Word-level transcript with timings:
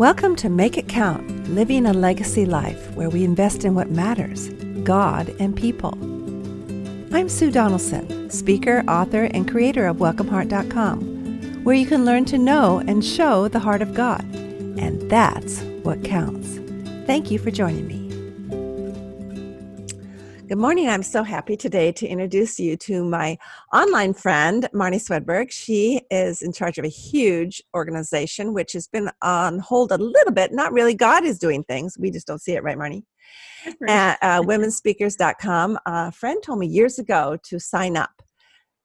Welcome 0.00 0.34
to 0.36 0.48
Make 0.48 0.78
It 0.78 0.88
Count 0.88 1.50
Living 1.50 1.84
a 1.84 1.92
Legacy 1.92 2.46
Life, 2.46 2.90
where 2.92 3.10
we 3.10 3.22
invest 3.22 3.66
in 3.66 3.74
what 3.74 3.90
matters 3.90 4.48
God 4.82 5.28
and 5.38 5.54
people. 5.54 5.92
I'm 7.14 7.28
Sue 7.28 7.50
Donaldson, 7.50 8.30
speaker, 8.30 8.82
author, 8.88 9.24
and 9.24 9.46
creator 9.46 9.86
of 9.86 9.98
WelcomeHeart.com, 9.98 11.64
where 11.64 11.76
you 11.76 11.84
can 11.84 12.06
learn 12.06 12.24
to 12.24 12.38
know 12.38 12.78
and 12.78 13.04
show 13.04 13.46
the 13.48 13.58
heart 13.58 13.82
of 13.82 13.92
God. 13.92 14.22
And 14.32 15.02
that's 15.10 15.60
what 15.82 16.02
counts. 16.02 16.58
Thank 17.06 17.30
you 17.30 17.38
for 17.38 17.50
joining 17.50 17.86
me. 17.86 17.99
Good 20.50 20.58
morning. 20.58 20.88
I'm 20.88 21.04
so 21.04 21.22
happy 21.22 21.56
today 21.56 21.92
to 21.92 22.08
introduce 22.08 22.58
you 22.58 22.76
to 22.78 23.04
my 23.04 23.38
online 23.72 24.12
friend, 24.12 24.68
Marnie 24.74 24.96
Swedberg. 24.96 25.52
She 25.52 26.00
is 26.10 26.42
in 26.42 26.52
charge 26.52 26.76
of 26.76 26.84
a 26.84 26.88
huge 26.88 27.62
organization, 27.72 28.52
which 28.52 28.72
has 28.72 28.88
been 28.88 29.12
on 29.22 29.60
hold 29.60 29.92
a 29.92 29.96
little 29.96 30.32
bit. 30.32 30.52
Not 30.52 30.72
really. 30.72 30.92
God 30.92 31.24
is 31.24 31.38
doing 31.38 31.62
things. 31.62 31.96
We 31.96 32.10
just 32.10 32.26
don't 32.26 32.40
see 32.40 32.54
it, 32.54 32.64
right, 32.64 32.76
Marnie? 32.76 33.04
At 33.86 34.18
uh, 34.22 34.42
womenspeakers.com. 34.42 35.78
A 35.86 36.10
friend 36.10 36.42
told 36.42 36.58
me 36.58 36.66
years 36.66 36.98
ago 36.98 37.38
to 37.44 37.60
sign 37.60 37.96
up 37.96 38.20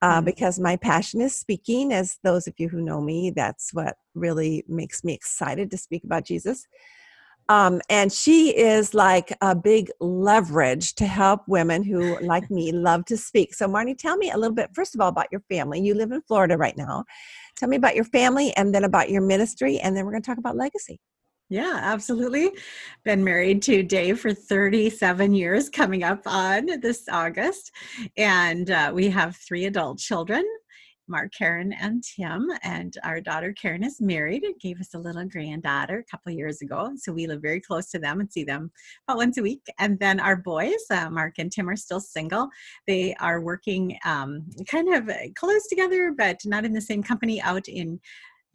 uh, 0.04 0.18
mm-hmm. 0.18 0.26
because 0.26 0.60
my 0.60 0.76
passion 0.76 1.20
is 1.20 1.36
speaking. 1.36 1.92
As 1.92 2.20
those 2.24 2.46
of 2.46 2.54
you 2.60 2.70
who 2.70 2.80
know 2.80 3.02
me, 3.02 3.32
that's 3.36 3.74
what 3.74 3.96
really 4.14 4.64
makes 4.68 5.04
me 5.04 5.14
excited 5.14 5.72
to 5.72 5.78
speak 5.78 6.04
about 6.04 6.26
Jesus. 6.26 6.68
Um, 7.48 7.82
and 7.90 8.12
she 8.12 8.56
is 8.58 8.94
like 8.94 9.36
a 9.42 9.56
big 9.56 9.90
leverage 10.00 10.96
to 10.96 11.06
help 11.06 11.42
women 11.48 11.84
who, 11.84 12.18
like 12.22 12.50
me, 12.52 12.72
love 12.72 13.06
to 13.06 13.18
speak. 13.18 13.54
So, 13.54 13.68
Marnie, 13.68 13.98
tell 13.98 14.18
me 14.18 14.32
a 14.32 14.38
little 14.38 14.56
bit, 14.56 14.70
first 14.74 14.96
of 14.96 15.02
all, 15.02 15.10
about 15.10 15.28
your 15.32 15.42
family. 15.50 15.80
You 15.80 15.94
live 15.94 16.12
in 16.12 16.22
Florida 16.22 16.58
right 16.58 16.76
now. 16.78 17.06
Tell 17.58 17.70
me 17.70 17.78
about 17.78 17.96
your 17.96 18.06
family 18.06 18.56
and 18.58 18.74
then 18.74 18.84
about 18.84 19.10
your 19.10 19.22
ministry, 19.22 19.80
and 19.80 19.96
then 19.96 20.06
we're 20.06 20.12
going 20.12 20.24
to 20.24 20.28
talk 20.28 20.38
about 20.38 20.58
legacy. 20.58 21.00
Yeah, 21.50 21.80
absolutely. 21.80 22.52
Been 23.04 23.24
married 23.24 23.62
to 23.64 23.84
Dave 23.84 24.20
for 24.20 24.34
37 24.34 25.36
years 25.36 25.70
coming 25.70 26.04
up 26.04 26.24
on 26.26 26.66
this 26.82 27.08
August. 27.08 27.72
And 28.18 28.72
uh, 28.72 28.92
we 28.96 29.10
have 29.10 29.36
three 29.36 29.66
adult 29.66 30.00
children 30.00 30.44
Mark, 31.08 31.34
Karen, 31.34 31.74
and 31.74 32.04
Tim. 32.04 32.50
And 32.64 32.96
our 33.04 33.22
daughter 33.22 33.54
Karen 33.54 33.84
is 33.84 34.02
married 34.02 34.44
and 34.44 34.60
gave 34.60 34.80
us 34.80 34.94
a 34.94 35.00
little 35.00 35.26
granddaughter 35.26 36.00
a 36.00 36.04
couple 36.04 36.32
years 36.32 36.62
ago. 36.62 36.92
So 36.98 37.14
we 37.14 37.28
live 37.28 37.42
very 37.42 37.62
close 37.62 37.90
to 37.92 38.00
them 38.00 38.20
and 38.20 38.32
see 38.32 38.44
them 38.44 38.72
about 39.08 39.18
once 39.18 39.38
a 39.38 39.42
week. 39.42 39.66
And 39.80 40.00
then 40.00 40.20
our 40.20 40.36
boys, 40.36 40.74
uh, 40.90 41.10
Mark 41.10 41.36
and 41.38 41.52
Tim, 41.52 41.70
are 41.70 41.76
still 41.76 42.00
single. 42.00 42.50
They 42.88 43.16
are 43.16 43.42
working 43.42 43.98
um, 44.06 44.46
kind 44.68 44.94
of 44.94 45.10
close 45.36 45.68
together, 45.68 46.14
but 46.18 46.40
not 46.46 46.66
in 46.66 46.74
the 46.74 46.82
same 46.82 47.04
company 47.04 47.42
out 47.42 47.68
in 47.68 48.00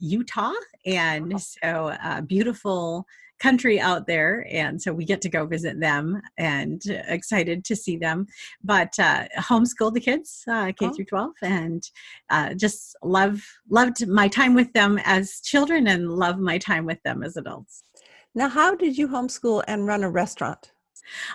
Utah. 0.00 0.52
And 0.86 1.40
so 1.40 1.96
uh, 2.02 2.20
beautiful 2.22 3.06
country 3.40 3.80
out 3.80 4.06
there 4.06 4.46
and 4.50 4.80
so 4.80 4.92
we 4.92 5.04
get 5.04 5.20
to 5.22 5.28
go 5.28 5.46
visit 5.46 5.80
them 5.80 6.20
and 6.38 6.82
excited 7.08 7.64
to 7.64 7.74
see 7.74 7.96
them 7.96 8.26
but 8.62 8.92
uh, 8.98 9.26
homeschooled 9.38 9.94
the 9.94 10.00
kids 10.00 10.44
uh, 10.46 10.66
k 10.78 10.86
oh. 10.86 10.92
through 10.92 11.06
12 11.06 11.30
and 11.42 11.82
uh, 12.28 12.52
just 12.54 12.94
love 13.02 13.42
loved 13.70 14.06
my 14.06 14.28
time 14.28 14.54
with 14.54 14.72
them 14.74 15.00
as 15.04 15.40
children 15.40 15.86
and 15.86 16.10
love 16.10 16.38
my 16.38 16.58
time 16.58 16.84
with 16.84 17.02
them 17.02 17.22
as 17.22 17.36
adults 17.36 17.82
now 18.34 18.48
how 18.48 18.74
did 18.74 18.96
you 18.96 19.08
homeschool 19.08 19.64
and 19.66 19.86
run 19.86 20.04
a 20.04 20.10
restaurant 20.10 20.72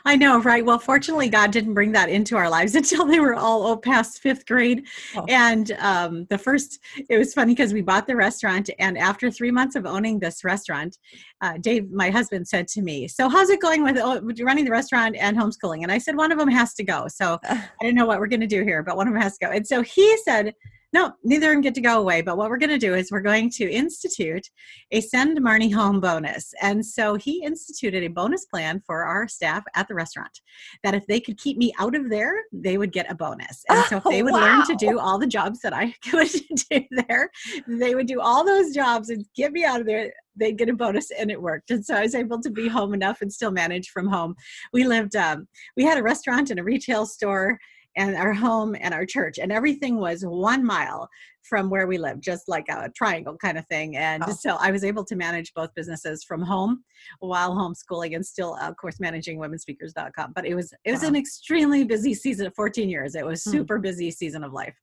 I 0.05 0.15
know, 0.15 0.41
right? 0.41 0.65
Well, 0.65 0.79
fortunately, 0.79 1.29
God 1.29 1.51
didn't 1.51 1.73
bring 1.73 1.91
that 1.93 2.09
into 2.09 2.35
our 2.35 2.49
lives 2.49 2.75
until 2.81 3.05
they 3.05 3.19
were 3.19 3.35
all 3.35 3.77
past 3.77 4.21
fifth 4.21 4.45
grade. 4.45 4.85
Oh. 5.15 5.25
And 5.29 5.71
um, 5.79 6.25
the 6.25 6.37
first, 6.37 6.79
it 7.09 7.17
was 7.17 7.33
funny 7.33 7.53
because 7.53 7.73
we 7.73 7.81
bought 7.81 8.07
the 8.07 8.15
restaurant, 8.15 8.69
and 8.79 8.97
after 8.97 9.31
three 9.31 9.51
months 9.51 9.75
of 9.75 9.85
owning 9.85 10.19
this 10.19 10.43
restaurant, 10.43 10.97
uh, 11.41 11.57
Dave, 11.59 11.91
my 11.91 12.09
husband, 12.09 12.47
said 12.47 12.67
to 12.69 12.81
me, 12.81 13.07
"So, 13.07 13.29
how's 13.29 13.49
it 13.49 13.61
going 13.61 13.83
with, 13.83 13.97
oh, 13.97 14.21
running 14.41 14.65
the 14.65 14.71
restaurant 14.71 15.15
and 15.15 15.37
homeschooling?" 15.37 15.83
And 15.83 15.91
I 15.91 15.97
said, 15.97 16.15
"One 16.15 16.31
of 16.31 16.37
them 16.37 16.49
has 16.49 16.73
to 16.75 16.83
go." 16.83 17.07
So, 17.07 17.39
I 17.49 17.67
didn't 17.81 17.95
know 17.95 18.05
what 18.05 18.19
we're 18.19 18.27
going 18.27 18.41
to 18.41 18.47
do 18.47 18.63
here, 18.63 18.83
but 18.83 18.97
one 18.97 19.07
of 19.07 19.13
them 19.13 19.21
has 19.21 19.37
to 19.37 19.45
go. 19.45 19.51
And 19.51 19.65
so 19.65 19.81
he 19.81 20.17
said, 20.17 20.53
no, 20.95 21.11
neither 21.25 21.49
of 21.49 21.55
them 21.55 21.61
get 21.61 21.75
to 21.75 21.81
go 21.81 21.99
away. 21.99 22.21
But 22.21 22.37
what 22.37 22.49
we're 22.49 22.57
going 22.57 22.69
to 22.69 22.77
do 22.77 22.95
is 22.95 23.11
we're 23.11 23.19
going 23.19 23.49
to 23.49 23.69
institute 23.69 24.47
a 24.91 25.01
send 25.01 25.37
Marnie 25.39 25.73
home 25.73 25.99
bonus. 25.99 26.53
And 26.61 26.85
so 26.85 27.15
he 27.15 27.43
instituted 27.43 28.01
a 28.01 28.07
bonus 28.07 28.45
plan 28.45 28.81
for 28.85 29.03
our 29.03 29.27
staff 29.27 29.65
at 29.75 29.89
the 29.89 29.93
restaurant 29.93 30.39
that 30.83 30.95
if 30.95 31.05
they 31.07 31.19
could 31.19 31.37
keep 31.37 31.57
me 31.57 31.73
out 31.79 31.95
of 31.95 32.09
there, 32.09 32.43
they 32.53 32.77
would 32.77 32.93
get 32.93 33.11
a 33.11 33.15
bonus. 33.15 33.65
And 33.67 33.83
so 33.87 33.97
if 33.97 34.05
they 34.05 34.23
would 34.23 34.31
wow. 34.31 34.39
learn 34.39 34.65
to 34.67 34.75
do 34.77 34.97
all 34.97 35.19
the 35.19 35.27
jobs 35.27 35.59
that 35.63 35.73
I 35.73 35.93
could 36.09 36.29
do 36.71 36.81
there, 36.91 37.29
they 37.67 37.93
would 37.93 38.07
do 38.07 38.21
all 38.21 38.45
those 38.45 38.73
jobs 38.73 39.09
and 39.09 39.25
get 39.35 39.51
me 39.51 39.65
out 39.65 39.81
of 39.81 39.85
there 39.85 40.13
they'd 40.37 40.57
get 40.57 40.67
a 40.67 40.73
bonus 40.73 41.11
and 41.17 41.31
it 41.31 41.41
worked 41.41 41.71
and 41.71 41.85
so 41.85 41.95
i 41.95 42.01
was 42.01 42.13
able 42.13 42.41
to 42.41 42.49
be 42.49 42.67
home 42.67 42.93
enough 42.93 43.21
and 43.21 43.31
still 43.31 43.51
manage 43.51 43.87
from 43.87 44.05
home 44.05 44.35
we 44.73 44.83
lived 44.83 45.15
um, 45.15 45.47
we 45.77 45.83
had 45.85 45.97
a 45.97 46.03
restaurant 46.03 46.49
and 46.49 46.59
a 46.59 46.63
retail 46.63 47.05
store 47.05 47.57
and 47.95 48.15
our 48.15 48.33
home 48.33 48.75
and 48.79 48.93
our 48.93 49.05
church 49.05 49.37
and 49.37 49.51
everything 49.51 49.97
was 49.97 50.23
one 50.25 50.63
mile 50.65 51.09
from 51.43 51.69
where 51.69 51.87
we 51.87 51.97
lived 51.97 52.23
just 52.23 52.47
like 52.47 52.65
a 52.69 52.89
triangle 52.95 53.37
kind 53.37 53.57
of 53.57 53.65
thing 53.67 53.95
and 53.97 54.23
oh. 54.25 54.31
so 54.31 54.57
i 54.59 54.71
was 54.71 54.83
able 54.83 55.03
to 55.03 55.15
manage 55.15 55.53
both 55.53 55.73
businesses 55.75 56.23
from 56.23 56.41
home 56.41 56.83
while 57.19 57.55
homeschooling 57.55 58.15
and 58.15 58.25
still 58.25 58.57
of 58.61 58.75
course 58.77 58.99
managing 58.99 59.37
womenspeakers.com 59.37 60.33
but 60.35 60.45
it 60.45 60.55
was 60.55 60.73
it 60.83 60.91
was 60.91 61.01
wow. 61.01 61.09
an 61.09 61.15
extremely 61.15 61.83
busy 61.83 62.13
season 62.13 62.47
of 62.47 62.55
14 62.55 62.89
years 62.89 63.15
it 63.15 63.25
was 63.25 63.43
hmm. 63.43 63.51
super 63.51 63.77
hmm. 63.77 63.83
busy 63.83 64.11
season 64.11 64.43
of 64.43 64.53
life 64.53 64.75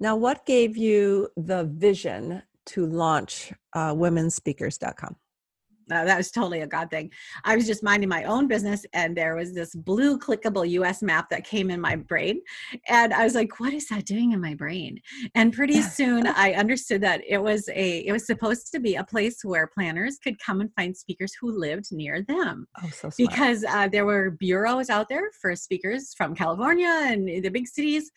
now 0.00 0.14
what 0.14 0.46
gave 0.46 0.76
you 0.76 1.28
the 1.36 1.64
vision 1.64 2.42
to 2.64 2.84
launch 2.84 3.52
uh, 3.74 3.94
womenspeakers.com 3.94 5.16
uh, 5.90 6.04
that 6.04 6.16
was 6.16 6.30
totally 6.30 6.60
a 6.60 6.66
God 6.66 6.90
thing. 6.90 7.10
I 7.44 7.54
was 7.56 7.66
just 7.66 7.82
minding 7.82 8.08
my 8.08 8.24
own 8.24 8.48
business, 8.48 8.84
and 8.92 9.16
there 9.16 9.36
was 9.36 9.54
this 9.54 9.74
blue 9.74 10.18
clickable 10.18 10.68
US 10.68 11.02
map 11.02 11.30
that 11.30 11.44
came 11.44 11.70
in 11.70 11.80
my 11.80 11.96
brain. 11.96 12.40
And 12.88 13.14
I 13.14 13.24
was 13.24 13.34
like, 13.34 13.60
what 13.60 13.72
is 13.72 13.88
that 13.88 14.04
doing 14.04 14.32
in 14.32 14.40
my 14.40 14.54
brain? 14.54 15.00
And 15.34 15.52
pretty 15.52 15.82
soon 15.82 16.26
I 16.26 16.52
understood 16.54 17.00
that 17.02 17.22
it 17.26 17.38
was 17.38 17.68
a 17.68 17.98
it 18.00 18.12
was 18.12 18.26
supposed 18.26 18.72
to 18.72 18.80
be 18.80 18.96
a 18.96 19.04
place 19.04 19.44
where 19.44 19.66
planners 19.66 20.18
could 20.18 20.38
come 20.40 20.60
and 20.60 20.72
find 20.74 20.96
speakers 20.96 21.32
who 21.40 21.56
lived 21.56 21.92
near 21.92 22.22
them. 22.22 22.66
Oh, 22.82 22.88
so 22.88 23.10
smart. 23.10 23.16
Because 23.16 23.64
uh, 23.64 23.88
there 23.88 24.04
were 24.04 24.30
bureaus 24.30 24.90
out 24.90 25.08
there 25.08 25.30
for 25.40 25.54
speakers 25.54 26.14
from 26.14 26.34
California 26.34 26.88
and 26.88 27.28
the 27.28 27.48
big 27.48 27.68
cities, 27.68 28.10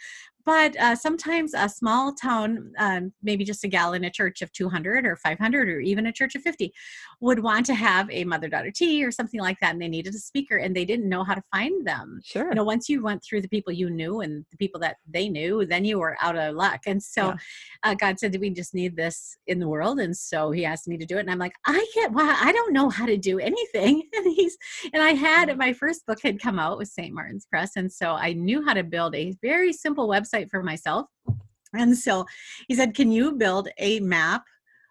but 0.50 0.76
uh, 0.80 0.96
sometimes 0.96 1.54
a 1.54 1.70
small 1.70 2.12
town 2.12 2.74
um, 2.80 3.14
maybe 3.22 3.44
just 3.44 3.64
a 3.64 3.68
gal 3.68 3.94
in 3.94 4.06
a 4.06 4.10
church 4.10 4.42
of 4.42 4.52
200 4.52 5.06
or 5.06 5.16
500 5.16 5.70
or 5.70 5.80
even 5.80 6.08
a 6.08 6.12
church 6.12 6.34
of 6.34 6.42
50 6.42 6.74
would 7.22 7.38
want 7.38 7.68
to 7.68 7.76
have 7.76 8.10
a 8.10 8.24
mother 8.24 8.50
daughter 8.50 8.72
tea 8.72 9.06
or 9.06 9.12
something 9.12 9.40
like 9.40 9.60
that 9.62 9.74
and 9.74 9.82
they 9.82 9.88
needed 9.88 10.16
a 10.16 10.18
speaker 10.18 10.58
and 10.58 10.76
they 10.76 10.86
didn't 10.86 11.08
know 11.08 11.24
how 11.24 11.36
to 11.36 11.44
find 11.52 11.86
them. 11.86 12.20
Sure. 12.26 12.50
You 12.50 12.56
know 12.56 12.64
once 12.64 12.90
you 12.90 13.04
went 13.04 13.24
through 13.24 13.42
the 13.42 13.48
people 13.48 13.72
you 13.72 13.92
knew 13.92 14.22
and 14.22 14.44
the 14.50 14.58
people 14.58 14.80
that 14.80 14.96
they 15.08 15.30
knew 15.30 15.68
then 15.68 15.86
you 15.86 16.00
were 16.00 16.18
out 16.20 16.36
of 16.36 16.56
luck. 16.56 16.82
And 16.88 17.04
so 17.04 17.28
yeah. 17.28 17.36
uh, 17.84 17.94
god 17.94 18.20
said 18.20 18.36
we 18.42 18.50
just 18.50 18.74
need 18.74 18.96
this 18.96 19.38
in 19.46 19.60
the 19.60 19.68
world 19.68 20.00
and 20.00 20.18
so 20.18 20.50
he 20.50 20.66
asked 20.66 20.88
me 20.88 20.98
to 20.98 21.06
do 21.06 21.18
it 21.18 21.20
and 21.20 21.30
i'm 21.30 21.38
like 21.38 21.54
i 21.68 21.86
can't 21.94 22.14
well 22.14 22.36
i 22.42 22.52
don't 22.52 22.74
know 22.74 22.90
how 22.90 23.06
to 23.06 23.18
do 23.18 23.38
anything. 23.38 24.02
And 24.20 24.34
he's 24.34 24.58
and 24.94 25.04
i 25.04 25.12
had 25.12 25.56
my 25.58 25.74
first 25.74 26.06
book 26.08 26.20
had 26.24 26.42
come 26.42 26.58
out 26.58 26.80
with 26.80 26.88
st 26.88 27.14
martin's 27.14 27.46
press 27.46 27.74
and 27.76 27.92
so 27.92 28.14
i 28.14 28.34
knew 28.34 28.66
how 28.66 28.74
to 28.74 28.84
build 28.84 29.16
a 29.16 29.36
very 29.42 29.72
simple 29.72 30.08
website 30.08 30.39
website 30.40 30.50
for 30.50 30.64
myself. 30.64 31.08
And 31.74 31.98
so 31.98 32.26
he 32.68 32.76
said, 32.76 32.96
Can 32.96 33.12
you 33.12 33.34
build 33.34 33.70
a 33.78 34.00
map 34.00 34.44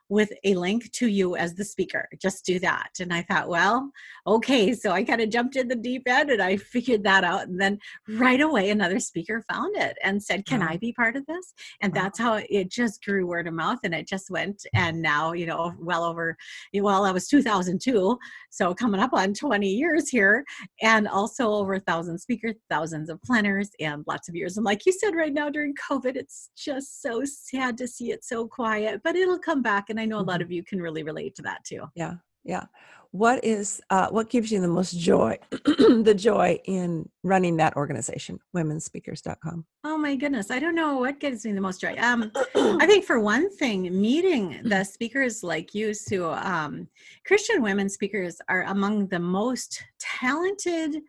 with 0.09 0.33
a 0.45 0.55
link 0.55 0.91
to 0.93 1.07
you 1.07 1.37
as 1.37 1.55
the 1.55 1.65
speaker. 1.65 2.09
Just 2.21 2.45
do 2.45 2.59
that. 2.61 2.91
And 3.01 3.13
I 3.13 3.23
thought, 3.23 3.49
well, 3.49 3.91
okay. 4.27 4.73
So 4.73 4.93
I 4.93 5.05
kind 5.05 5.21
of 5.21 5.31
jumped 5.31 5.57
in 5.57 5.69
the 5.69 5.77
deep 5.77 6.03
end 6.07 6.31
and 6.31 6.43
I 6.43 6.57
figured 6.57 7.05
that 7.05 7.25
out. 7.25 7.49
And 7.49 7.61
then 7.61 7.79
right 8.09 8.41
away, 8.41 8.71
another 8.71 9.01
speaker 9.01 9.45
found 9.51 9.77
it 9.77 9.97
and 10.03 10.23
said, 10.23 10.47
Can 10.47 10.61
wow. 10.61 10.69
I 10.71 10.77
be 10.77 10.93
part 10.93 11.17
of 11.17 11.27
this? 11.27 11.55
And 11.81 11.95
wow. 11.95 12.03
that's 12.03 12.19
how 12.19 12.41
it 12.49 12.71
just 12.71 13.05
grew 13.05 13.27
word 13.27 13.47
of 13.47 13.55
mouth 13.55 13.79
and 13.85 13.95
it 13.95 14.09
just 14.09 14.31
went. 14.31 14.65
And 14.75 15.03
now, 15.03 15.33
you 15.33 15.47
know, 15.47 15.73
well 15.79 16.05
over, 16.05 16.37
well, 16.75 17.05
that 17.05 17.15
was 17.15 17.29
2002. 17.29 18.19
So 18.51 18.75
coming 18.75 19.01
up 19.01 19.13
on 19.13 19.35
20 19.35 19.69
years 19.69 20.09
here 20.09 20.45
and 20.83 21.07
also 21.07 21.51
over 21.51 21.75
a 21.75 21.81
thousand 21.81 22.19
speakers, 22.19 22.55
thousands 22.71 23.11
of 23.11 23.21
planners, 23.23 23.71
and 23.81 24.05
lots 24.07 24.29
of 24.29 24.35
years. 24.35 24.57
And 24.57 24.65
like 24.65 24.87
you 24.87 24.93
said, 24.93 25.15
right 25.15 25.33
now 25.33 25.51
during 25.51 25.75
COVID, 25.75 26.17
it's 26.17 26.51
just 26.57 27.03
so 27.03 27.23
sad 27.25 27.77
to 27.79 27.87
see 27.87 28.13
it 28.13 28.25
so 28.25 28.47
quiet, 28.47 29.01
but 29.05 29.17
it'll 29.17 29.39
come 29.39 29.63
back. 29.63 29.91
And 29.91 29.98
and 29.99 30.03
i 30.03 30.07
know 30.07 30.19
a 30.19 30.21
lot 30.21 30.37
mm-hmm. 30.37 30.45
of 30.45 30.53
you 30.53 30.63
can 30.63 30.81
really 30.81 31.03
relate 31.03 31.35
to 31.35 31.43
that 31.43 31.65
too. 31.65 31.85
Yeah 31.95 32.15
yeah. 32.49 32.65
What 33.13 33.43
is 33.43 33.81
uh, 33.89 34.09
what 34.09 34.29
gives 34.29 34.53
you 34.53 34.61
the 34.61 34.69
most 34.69 34.99
joy 34.99 35.39
the 35.51 36.15
joy 36.17 36.61
in 36.67 37.09
running 37.23 37.57
that 37.57 37.75
organization 37.75 38.39
womenspeakers.com 38.55 39.65
oh 39.85 39.97
my 39.97 40.15
goodness 40.15 40.51
i 40.51 40.59
don't 40.59 40.75
know 40.75 40.99
what 40.99 41.19
gives 41.19 41.47
me 41.47 41.53
the 41.53 41.61
most 41.61 41.81
joy. 41.81 41.97
Um, 41.99 42.31
i 42.55 42.87
think 42.87 43.07
for 43.07 43.19
one 43.19 43.49
thing 43.57 43.99
meeting 43.99 44.61
the 44.63 44.85
speakers 44.85 45.43
like 45.43 45.75
you 45.75 45.95
sue 45.95 46.29
um, 46.29 46.87
christian 47.27 47.63
women 47.63 47.89
speakers 47.89 48.43
are 48.51 48.65
among 48.65 49.07
the 49.07 49.19
most 49.19 49.83
talented 49.99 51.01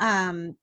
um, 0.00 0.56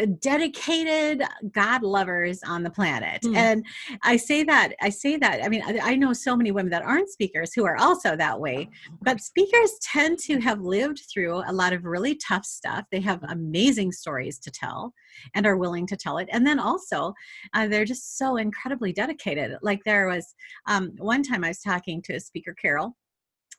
uh, 0.00 0.06
dedicated 0.20 1.22
God 1.52 1.82
lovers 1.82 2.40
on 2.42 2.62
the 2.62 2.70
planet. 2.70 3.22
Mm. 3.22 3.36
And 3.36 3.66
I 4.02 4.16
say 4.16 4.42
that, 4.44 4.72
I 4.80 4.88
say 4.88 5.16
that, 5.16 5.44
I 5.44 5.48
mean, 5.48 5.62
I, 5.64 5.92
I 5.92 5.96
know 5.96 6.12
so 6.12 6.36
many 6.36 6.50
women 6.50 6.70
that 6.70 6.82
aren't 6.82 7.10
speakers 7.10 7.52
who 7.54 7.64
are 7.64 7.76
also 7.76 8.16
that 8.16 8.40
way, 8.40 8.68
but 9.02 9.20
speakers 9.20 9.72
tend 9.82 10.18
to 10.20 10.40
have 10.40 10.60
lived 10.60 11.02
through 11.12 11.42
a 11.46 11.52
lot 11.52 11.72
of 11.72 11.84
really 11.84 12.16
tough 12.16 12.44
stuff. 12.44 12.84
They 12.90 13.00
have 13.00 13.22
amazing 13.28 13.92
stories 13.92 14.38
to 14.40 14.50
tell 14.50 14.92
and 15.34 15.46
are 15.46 15.56
willing 15.56 15.86
to 15.88 15.96
tell 15.96 16.18
it. 16.18 16.28
And 16.32 16.46
then 16.46 16.58
also, 16.58 17.14
uh, 17.54 17.68
they're 17.68 17.84
just 17.84 18.18
so 18.18 18.36
incredibly 18.36 18.92
dedicated. 18.92 19.56
Like 19.62 19.80
there 19.84 20.08
was 20.08 20.34
um, 20.66 20.92
one 20.98 21.22
time 21.22 21.44
I 21.44 21.48
was 21.48 21.60
talking 21.60 22.02
to 22.02 22.14
a 22.14 22.20
speaker, 22.20 22.54
Carol, 22.54 22.96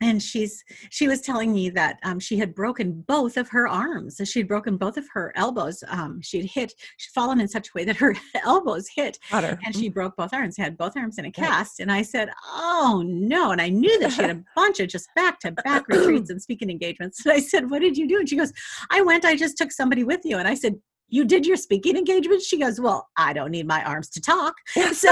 and 0.02 0.22
she's 0.22 0.64
she 0.90 1.08
was 1.08 1.22
telling 1.22 1.54
me 1.54 1.70
that 1.70 2.00
um, 2.04 2.20
she 2.20 2.38
had 2.38 2.56
broken 2.56 3.04
both 3.08 3.38
of 3.38 3.50
her 3.50 3.68
arms 3.68 4.20
she'd 4.26 4.48
broken 4.48 4.78
both 4.78 4.98
of 4.98 5.06
her 5.14 5.32
elbows 5.36 5.84
um, 5.88 6.20
she'd 6.22 6.46
hit 6.46 6.74
she'd 6.98 7.12
fallen 7.14 7.40
in 7.40 7.48
such 7.48 7.68
a 7.68 7.72
way 7.76 7.86
that 7.86 7.96
her 7.98 8.16
elbows 8.46 8.88
hit 8.96 9.18
and 9.66 9.76
she 9.76 9.90
broke 9.90 10.16
both 10.16 10.34
arms 10.34 10.58
had 10.58 10.78
both 10.78 10.96
arms 10.98 11.18
in 11.18 11.26
a 11.26 11.32
cast. 11.32 11.80
And 11.80 11.92
i 11.92 12.02
said 12.02 12.30
oh 12.46 13.04
no. 13.06 13.52
And 13.52 13.62
i 13.62 13.70
knew 13.70 14.00
that 14.00 14.12
she 14.14 14.22
had 14.22 14.32
a 14.32 14.44
bunch 14.56 14.80
of 14.80 14.88
just 14.90 15.08
back 15.16 15.40
to 15.42 15.52
back 15.52 15.88
retreats 15.88 16.30
and 16.30 16.42
speaking 16.42 16.70
engagements. 16.70 17.26
And 17.26 17.34
i 17.34 17.40
said 17.40 17.70
what 17.70 17.82
did 17.82 17.98
you 17.98 18.08
do? 18.08 18.20
And 18.20 18.28
she 18.30 18.36
goes 18.36 18.52
i 18.90 19.02
went 19.02 19.26
i 19.26 19.36
just 19.36 19.58
took 19.58 19.72
somebody 19.72 20.04
with 20.04 20.22
you. 20.24 20.38
And 20.38 20.48
i 20.48 20.56
said 20.56 20.76
you 21.10 21.26
did 21.26 21.46
your 21.46 21.58
speaking 21.58 21.96
engagement? 21.96 22.42
She 22.42 22.60
goes 22.60 22.80
well 22.82 23.08
i 23.18 23.34
don't 23.34 23.52
need 23.52 23.68
my 23.68 23.84
arms 23.84 24.10
to 24.12 24.22
talk. 24.22 24.56
So 24.94 25.10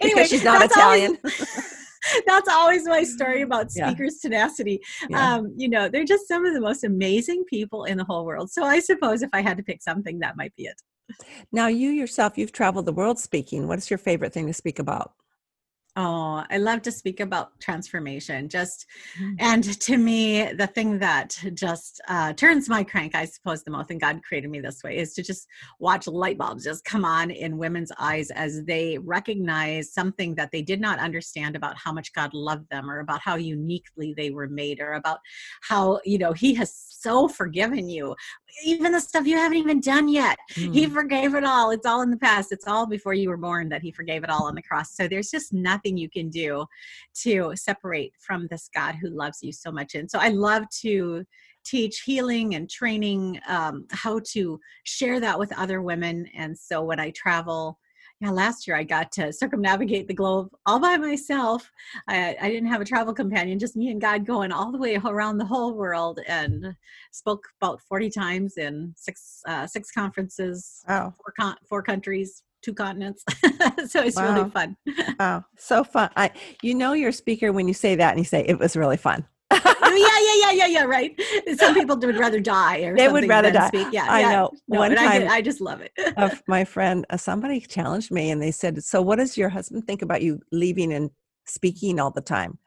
anyway 0.00 0.14
because 0.14 0.28
she's 0.30 0.44
not 0.44 0.60
that's 0.60 0.76
always- 0.76 1.10
Italian. 1.10 1.71
that's 2.26 2.48
always 2.48 2.84
my 2.86 3.02
story 3.02 3.42
about 3.42 3.68
Yeah. 3.74 3.88
speakers 3.88 4.18
tenacity 4.18 4.80
Yeah. 5.08 5.36
um, 5.36 5.52
you 5.56 5.68
know 5.68 5.88
they're 5.88 6.04
just 6.04 6.28
some 6.28 6.44
of 6.46 6.54
the 6.54 6.60
most 6.60 6.84
amazing 6.84 7.44
people 7.44 7.84
in 7.84 7.96
the 7.96 8.04
whole 8.04 8.24
world 8.24 8.50
so 8.50 8.64
i 8.64 8.80
suppose 8.80 9.22
if 9.22 9.30
i 9.32 9.40
had 9.40 9.56
to 9.56 9.62
pick 9.62 9.82
something 9.82 10.18
that 10.20 10.36
might 10.36 10.54
be 10.56 10.64
it 10.64 10.80
now, 11.50 11.66
you 11.66 11.90
yourself, 11.90 12.38
you've 12.38 12.52
traveled 12.52 12.86
the 12.86 12.92
world 12.92 13.18
speaking. 13.18 13.68
What 13.68 13.78
is 13.78 13.90
your 13.90 13.98
favorite 13.98 14.32
thing 14.32 14.46
to 14.46 14.52
speak 14.54 14.78
about? 14.78 15.12
Oh, 15.94 16.42
I 16.48 16.56
love 16.56 16.80
to 16.82 16.90
speak 16.92 17.20
about 17.20 17.60
transformation. 17.60 18.48
Just, 18.48 18.86
Mhm. 19.20 19.36
and 19.38 19.80
to 19.80 19.98
me, 19.98 20.50
the 20.54 20.66
thing 20.66 20.98
that 21.00 21.38
just 21.52 22.00
uh, 22.08 22.32
turns 22.32 22.66
my 22.66 22.82
crank, 22.82 23.14
I 23.14 23.26
suppose, 23.26 23.62
the 23.62 23.72
most, 23.72 23.90
and 23.90 24.00
God 24.00 24.22
created 24.26 24.50
me 24.50 24.60
this 24.60 24.82
way, 24.82 24.96
is 24.96 25.12
to 25.14 25.22
just 25.22 25.46
watch 25.80 26.06
light 26.06 26.38
bulbs 26.38 26.64
just 26.64 26.86
come 26.86 27.04
on 27.04 27.30
in 27.30 27.58
women's 27.58 27.92
eyes 27.98 28.30
as 28.30 28.64
they 28.64 28.96
recognize 29.02 29.92
something 29.92 30.34
that 30.36 30.48
they 30.50 30.62
did 30.62 30.80
not 30.80 30.98
understand 30.98 31.56
about 31.56 31.76
how 31.76 31.92
much 31.92 32.10
God 32.14 32.32
loved 32.32 32.70
them, 32.70 32.90
or 32.90 33.00
about 33.00 33.20
how 33.20 33.34
uniquely 33.36 34.14
they 34.16 34.30
were 34.30 34.48
made, 34.48 34.80
or 34.80 34.94
about 34.94 35.18
how, 35.60 36.00
you 36.06 36.16
know, 36.16 36.32
He 36.32 36.54
has 36.54 36.74
so 36.74 37.28
forgiven 37.28 37.90
you, 37.90 38.16
even 38.64 38.92
the 38.92 39.00
stuff 39.00 39.26
you 39.26 39.36
haven't 39.36 39.58
even 39.58 39.80
done 39.80 40.08
yet. 40.08 40.38
He 40.54 40.86
Mm. 40.86 40.92
forgave 40.92 41.34
it 41.34 41.44
all. 41.44 41.70
It's 41.70 41.84
all 41.84 42.00
in 42.02 42.10
the 42.10 42.16
past. 42.16 42.52
It's 42.52 42.66
all 42.66 42.86
before 42.86 43.12
you 43.12 43.28
were 43.28 43.36
born 43.36 43.68
that 43.70 43.82
he 43.82 43.90
forgave 43.90 44.22
it 44.22 44.30
all 44.30 44.46
on 44.46 44.54
the 44.54 44.62
cross. 44.62 44.94
So 44.94 45.08
there's 45.08 45.30
just 45.30 45.52
nothing 45.52 45.81
you 45.90 46.08
can 46.08 46.30
do 46.30 46.66
to 47.22 47.52
separate 47.54 48.12
from 48.18 48.46
this 48.50 48.68
God 48.74 48.96
who 49.00 49.08
loves 49.10 49.38
you 49.42 49.52
so 49.52 49.70
much. 49.70 49.94
And 49.94 50.10
so 50.10 50.18
I 50.18 50.28
love 50.28 50.64
to 50.80 51.24
teach 51.64 52.02
healing 52.04 52.54
and 52.54 52.68
training 52.68 53.40
um, 53.48 53.86
how 53.90 54.20
to 54.32 54.58
share 54.84 55.20
that 55.20 55.38
with 55.38 55.56
other 55.56 55.82
women. 55.82 56.26
And 56.36 56.58
so 56.58 56.82
when 56.82 56.98
I 56.98 57.10
travel, 57.10 57.78
yeah, 58.20 58.30
last 58.30 58.66
year 58.66 58.76
I 58.76 58.84
got 58.84 59.10
to 59.12 59.32
circumnavigate 59.32 60.06
the 60.06 60.14
globe 60.14 60.48
all 60.66 60.78
by 60.78 60.96
myself. 60.96 61.70
I, 62.08 62.36
I 62.40 62.48
didn't 62.50 62.68
have 62.68 62.80
a 62.80 62.84
travel 62.84 63.12
companion, 63.12 63.58
just 63.58 63.76
me 63.76 63.90
and 63.90 64.00
God 64.00 64.26
going 64.26 64.52
all 64.52 64.70
the 64.70 64.78
way 64.78 64.96
around 64.96 65.38
the 65.38 65.44
whole 65.44 65.74
world 65.74 66.20
and 66.28 66.74
spoke 67.10 67.48
about 67.60 67.80
40 67.82 68.10
times 68.10 68.56
in 68.58 68.94
six 68.96 69.40
uh, 69.46 69.66
six 69.66 69.90
conferences, 69.90 70.84
Wow. 70.88 71.14
four, 71.16 71.34
con- 71.38 71.56
four 71.68 71.82
countries, 71.82 72.42
two 72.62 72.72
continents. 72.74 73.24
so 73.88 74.02
it's 74.02 74.16
Wow. 74.16 74.34
really 74.34 74.50
fun. 74.50 74.76
Wow. 75.18 75.44
So 75.58 75.84
fun. 75.84 76.10
I, 76.16 76.30
you 76.62 76.74
know, 76.74 76.92
you're 76.94 77.10
a 77.10 77.12
speaker 77.12 77.52
when 77.52 77.68
you 77.68 77.74
say 77.74 77.94
that 77.96 78.10
and 78.10 78.18
you 78.18 78.24
say 78.24 78.44
it 78.46 78.58
was 78.58 78.76
really 78.76 78.96
fun. 78.96 79.26
Yeah, 79.52 79.60
yeah, 79.94 80.34
yeah, 80.40 80.50
yeah, 80.52 80.66
yeah. 80.66 80.84
Right. 80.84 81.20
Some 81.58 81.74
people 81.74 81.96
would 81.98 82.16
rather 82.16 82.40
die, 82.40 82.78
or 82.80 82.96
They 82.96 83.08
would 83.08 83.28
rather 83.28 83.50
than 83.50 83.60
die. 83.60 83.68
Speak. 83.68 83.88
Yeah, 83.92 84.06
I 84.08 84.20
yeah. 84.20 84.32
know. 84.32 84.50
No, 84.68 84.78
One 84.80 84.90
but 84.92 84.98
I, 84.98 85.18
time- 85.18 85.28
I 85.30 85.42
just 85.42 85.60
love 85.60 85.82
it. 85.82 85.92
of 86.16 86.42
my 86.48 86.64
friend, 86.64 87.04
uh, 87.10 87.18
somebody 87.18 87.60
challenged 87.60 88.10
me 88.10 88.30
and 88.30 88.40
they 88.40 88.50
said, 88.52 88.82
So, 88.82 89.02
what 89.02 89.16
does 89.16 89.36
your 89.36 89.50
husband 89.50 89.86
think 89.86 90.00
about 90.00 90.22
you 90.22 90.40
leaving 90.52 90.92
and 90.92 91.10
speaking 91.44 92.00
all 92.00 92.10
the 92.10 92.22
time? 92.22 92.58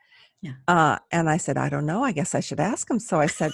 Yeah. 0.41 0.51
Uh, 0.67 0.99
and 1.11 1.27
I 1.29 1.37
said, 1.37 1.57
I 1.57 1.69
don't 1.69 1.87
know. 1.87 2.03
I 2.03 2.11
guess 2.11 2.35
I 2.35 2.39
should 2.41 2.59
ask 2.59 2.87
him. 2.89 2.99
So 2.99 3.19
I 3.19 3.25
said, 3.25 3.51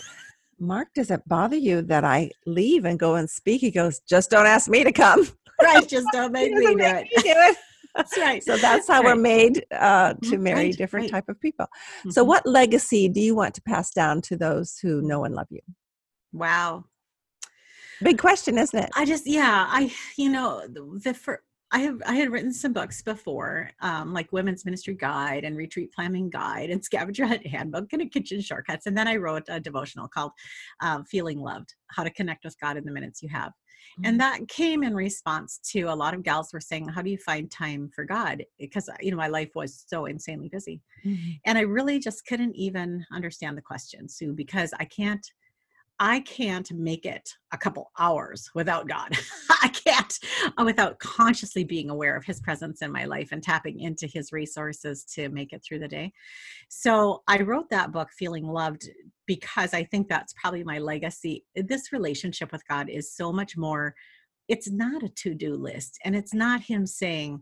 Mark, 0.60 0.90
does 0.94 1.10
it 1.10 1.22
bother 1.26 1.56
you 1.56 1.82
that 1.84 2.04
I 2.04 2.32
leave 2.46 2.84
and 2.84 3.00
go 3.00 3.16
and 3.16 3.30
speak? 3.30 3.62
He 3.62 3.72
goes, 3.72 4.02
Just 4.02 4.30
don't 4.30 4.46
ask 4.46 4.70
me 4.70 4.84
to 4.84 4.92
come. 4.92 5.26
Right. 5.62 5.88
Just 5.88 6.08
don't 6.12 6.32
make 6.32 6.54
me 6.54 6.68
do 6.68 6.78
make 6.78 6.96
it. 6.96 7.04
me 7.04 7.22
do 7.22 7.34
it. 7.36 7.58
That's 7.96 8.18
right. 8.18 8.42
So 8.42 8.56
that's 8.56 8.88
how 8.88 9.04
we're 9.04 9.16
made 9.16 9.66
uh, 9.72 10.14
to 10.14 10.38
Mhm, 10.38 10.40
marry 10.40 10.56
right, 10.68 10.78
different 10.78 11.06
right. 11.06 11.12
type 11.12 11.28
of 11.28 11.40
people. 11.42 11.68
So, 12.10 12.24
Mhm. 12.24 12.28
what 12.28 12.46
legacy 12.46 13.10
do 13.10 13.20
you 13.20 13.36
want 13.36 13.54
to 13.56 13.62
pass 13.62 13.92
down 13.92 14.22
to 14.24 14.38
those 14.38 14.78
who 14.82 15.02
know 15.02 15.26
and 15.26 15.36
love 15.36 15.48
you? 15.50 15.60
Wow. 16.32 16.86
Big 18.02 18.18
question, 18.18 18.58
isn't 18.58 18.80
it? 18.80 18.90
I 18.96 19.04
just 19.06 19.28
yeah, 19.28 19.66
I 19.68 19.94
you 20.18 20.30
know 20.30 20.66
the, 20.68 21.00
the 21.04 21.14
fir- 21.14 21.44
I 21.72 21.80
have 21.80 22.02
I 22.06 22.16
had 22.16 22.32
written 22.32 22.52
some 22.54 22.74
books 22.74 23.02
before, 23.02 23.70
um, 23.82 24.14
like 24.14 24.32
Women's 24.32 24.66
Ministry 24.66 24.94
Guide 24.94 25.44
and 25.44 25.56
Retreat 25.56 25.92
Planning 25.94 26.30
Guide 26.30 26.70
and 26.70 26.84
Scavenger 26.90 27.28
Hunt 27.28 27.46
Handbook 27.46 27.94
and 27.94 28.02
a 28.02 28.06
Kitchen 28.06 28.42
Shortcuts, 28.42 28.86
and 28.88 28.98
then 28.98 29.08
I 29.08 29.18
wrote 29.18 29.44
a 29.50 29.60
devotional 29.60 30.08
called 30.08 30.32
uh, 30.82 31.04
Feeling 31.10 31.40
Loved: 31.40 31.76
How 31.92 32.04
to 32.04 32.10
Connect 32.10 32.44
with 32.44 32.60
God 32.60 32.78
in 32.78 32.86
the 32.86 32.92
Minutes 32.92 33.22
You 33.22 33.30
Have. 33.30 33.52
And 33.98 34.06
mm-hmm. 34.06 34.18
that 34.18 34.48
came 34.48 34.84
in 34.84 34.96
response 34.96 35.60
to 35.72 35.84
a 35.84 35.96
lot 35.96 36.14
of 36.14 36.24
gals 36.24 36.54
were 36.54 36.60
saying 36.60 36.88
how 36.88 37.02
do 37.02 37.10
you 37.10 37.18
find 37.18 37.52
time 37.52 37.90
for 37.94 38.06
god? 38.06 38.42
Eh, 38.42 38.46
because 38.60 38.90
uh, 38.90 38.94
you 39.02 39.12
know 39.12 39.18
my 39.18 39.28
life 39.28 39.52
was 39.56 39.86
so 39.88 40.06
insanely 40.06 40.50
busy. 40.50 40.82
Mhm. 41.06 41.40
and 41.46 41.58
i 41.58 41.62
really 41.62 42.00
just 42.00 42.26
couldn't 42.26 42.56
even 42.56 43.06
understand 43.12 43.58
the 43.58 43.62
question 43.62 44.08
sue 44.08 44.34
because 44.34 44.74
i 44.80 44.86
can't 44.86 45.26
i 46.02 46.20
can't 46.22 46.70
make 46.74 47.06
it 47.06 47.30
a 47.54 47.58
couple 47.58 47.92
hours 48.00 48.50
without 48.56 48.88
god. 48.88 49.16
I 49.64 49.68
can't 49.68 50.18
uh, 50.58 50.64
without 50.66 50.98
consciously 50.98 51.64
being 51.64 51.92
aware 51.92 52.16
of 52.16 52.26
his 52.26 52.40
presence 52.40 52.82
in 52.82 52.92
my 52.92 53.06
life 53.06 53.30
and 53.32 53.44
tapping 53.44 53.80
into 53.80 54.08
his 54.08 54.32
resources 54.32 55.06
to 55.14 55.30
make 55.30 55.54
it 55.54 55.64
through 55.64 55.80
the 55.80 55.88
day. 55.88 56.12
So 56.70 57.22
i 57.28 57.40
wrote 57.42 57.70
that 57.70 57.92
book 57.92 58.10
feeling 58.18 58.48
loved 58.48 58.90
because 59.28 59.74
i 59.76 59.84
think 59.84 60.10
that's 60.10 60.34
probably 60.34 60.64
my 60.64 60.80
legacy. 60.80 61.46
This 61.56 61.94
relationship 61.94 62.52
with 62.52 62.68
god 62.68 62.90
is 62.90 63.16
so 63.16 63.32
much 63.32 63.56
more 63.56 63.94
it's 64.48 64.70
not 64.70 65.04
a 65.04 65.10
to-do 65.10 65.56
list 65.56 66.00
and 66.04 66.16
it's 66.16 66.34
not 66.34 66.62
him 66.62 66.86
saying 66.86 67.42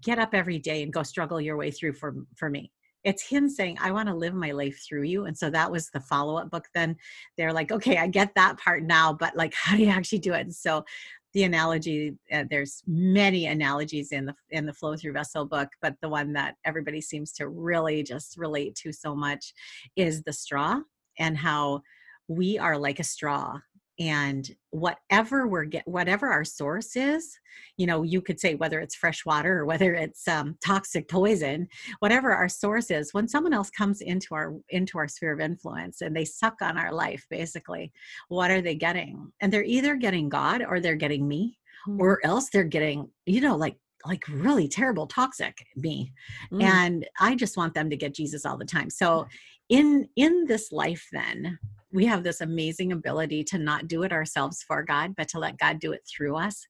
get 0.00 0.18
up 0.18 0.30
every 0.32 0.58
day 0.58 0.82
and 0.82 0.92
go 0.92 1.02
struggle 1.02 1.40
your 1.40 1.56
way 1.56 1.70
through 1.70 1.92
for 1.92 2.14
for 2.36 2.48
me 2.48 2.70
it's 3.06 3.26
him 3.26 3.48
saying 3.48 3.78
i 3.80 3.90
want 3.90 4.08
to 4.08 4.14
live 4.14 4.34
my 4.34 4.50
life 4.50 4.84
through 4.86 5.04
you 5.04 5.24
and 5.24 5.38
so 5.38 5.48
that 5.48 5.70
was 5.70 5.88
the 5.90 6.00
follow-up 6.00 6.50
book 6.50 6.66
then. 6.74 6.96
They're 7.38 7.52
like 7.52 7.72
okay 7.72 7.96
i 7.96 8.06
get 8.06 8.34
that 8.34 8.58
part 8.58 8.82
now 8.82 9.12
but 9.12 9.36
like 9.36 9.54
how 9.62 9.76
do 9.76 9.82
you 9.82 9.88
actually 9.88 10.18
do 10.18 10.34
it? 10.34 10.40
And 10.40 10.54
so 10.54 10.84
the 11.32 11.44
analogy 11.44 12.16
uh, 12.32 12.44
there's 12.50 12.82
many 12.86 13.46
analogies 13.46 14.10
in 14.10 14.26
the 14.26 14.34
in 14.50 14.66
the 14.66 14.72
flow 14.72 14.96
through 14.96 15.12
vessel 15.12 15.44
book 15.44 15.68
but 15.80 15.94
the 16.00 16.08
one 16.08 16.32
that 16.32 16.56
everybody 16.64 17.00
seems 17.00 17.32
to 17.32 17.48
really 17.48 18.02
just 18.02 18.36
relate 18.36 18.74
to 18.74 18.92
so 18.92 19.14
much 19.14 19.52
is 19.96 20.22
the 20.22 20.32
straw 20.32 20.80
and 21.18 21.36
how 21.36 21.82
we 22.28 22.58
are 22.58 22.78
like 22.78 22.98
a 22.98 23.04
straw 23.04 23.58
and 23.98 24.50
whatever 24.70 25.46
we're 25.46 25.64
get 25.64 25.86
whatever 25.86 26.28
our 26.28 26.44
source 26.44 26.96
is 26.96 27.38
you 27.76 27.86
know 27.86 28.02
you 28.02 28.20
could 28.20 28.38
say 28.38 28.54
whether 28.54 28.80
it's 28.80 28.94
fresh 28.94 29.24
water 29.24 29.60
or 29.60 29.64
whether 29.64 29.94
it's 29.94 30.28
um, 30.28 30.56
toxic 30.64 31.08
poison 31.08 31.66
whatever 32.00 32.32
our 32.32 32.48
source 32.48 32.90
is 32.90 33.14
when 33.14 33.26
someone 33.26 33.54
else 33.54 33.70
comes 33.70 34.00
into 34.02 34.34
our 34.34 34.54
into 34.68 34.98
our 34.98 35.08
sphere 35.08 35.32
of 35.32 35.40
influence 35.40 36.02
and 36.02 36.14
they 36.14 36.24
suck 36.24 36.56
on 36.60 36.76
our 36.76 36.92
life 36.92 37.24
basically 37.30 37.92
what 38.28 38.50
are 38.50 38.60
they 38.60 38.74
getting? 38.74 39.32
And 39.40 39.52
they're 39.52 39.64
either 39.64 39.96
getting 39.96 40.28
god 40.28 40.62
or 40.66 40.80
they're 40.80 40.94
getting 40.96 41.26
me 41.26 41.58
or 41.98 42.20
else 42.24 42.50
they're 42.50 42.64
getting 42.64 43.08
you 43.26 43.40
know 43.40 43.56
like 43.56 43.76
like 44.04 44.24
really 44.28 44.68
terrible 44.68 45.06
toxic 45.06 45.56
me 45.76 46.12
Mm. 46.52 46.62
and 46.62 47.08
i 47.20 47.34
just 47.34 47.56
want 47.56 47.74
them 47.74 47.88
to 47.90 47.96
get 47.96 48.14
jesus 48.14 48.44
all 48.44 48.56
the 48.58 48.64
time. 48.64 48.90
So 48.90 49.26
in 49.68 50.08
in 50.16 50.44
this 50.46 50.70
life 50.72 51.06
then 51.12 51.58
we 51.92 52.04
have 52.06 52.22
this 52.22 52.40
amazing 52.40 52.92
ability 52.92 53.44
to 53.44 53.58
not 53.58 53.88
do 53.88 54.02
it 54.02 54.12
ourselves 54.12 54.62
for 54.66 54.82
god 54.82 55.14
but 55.16 55.28
to 55.28 55.38
let 55.38 55.58
god 55.58 55.78
do 55.78 55.92
it 55.92 56.02
through 56.08 56.36
us 56.36 56.66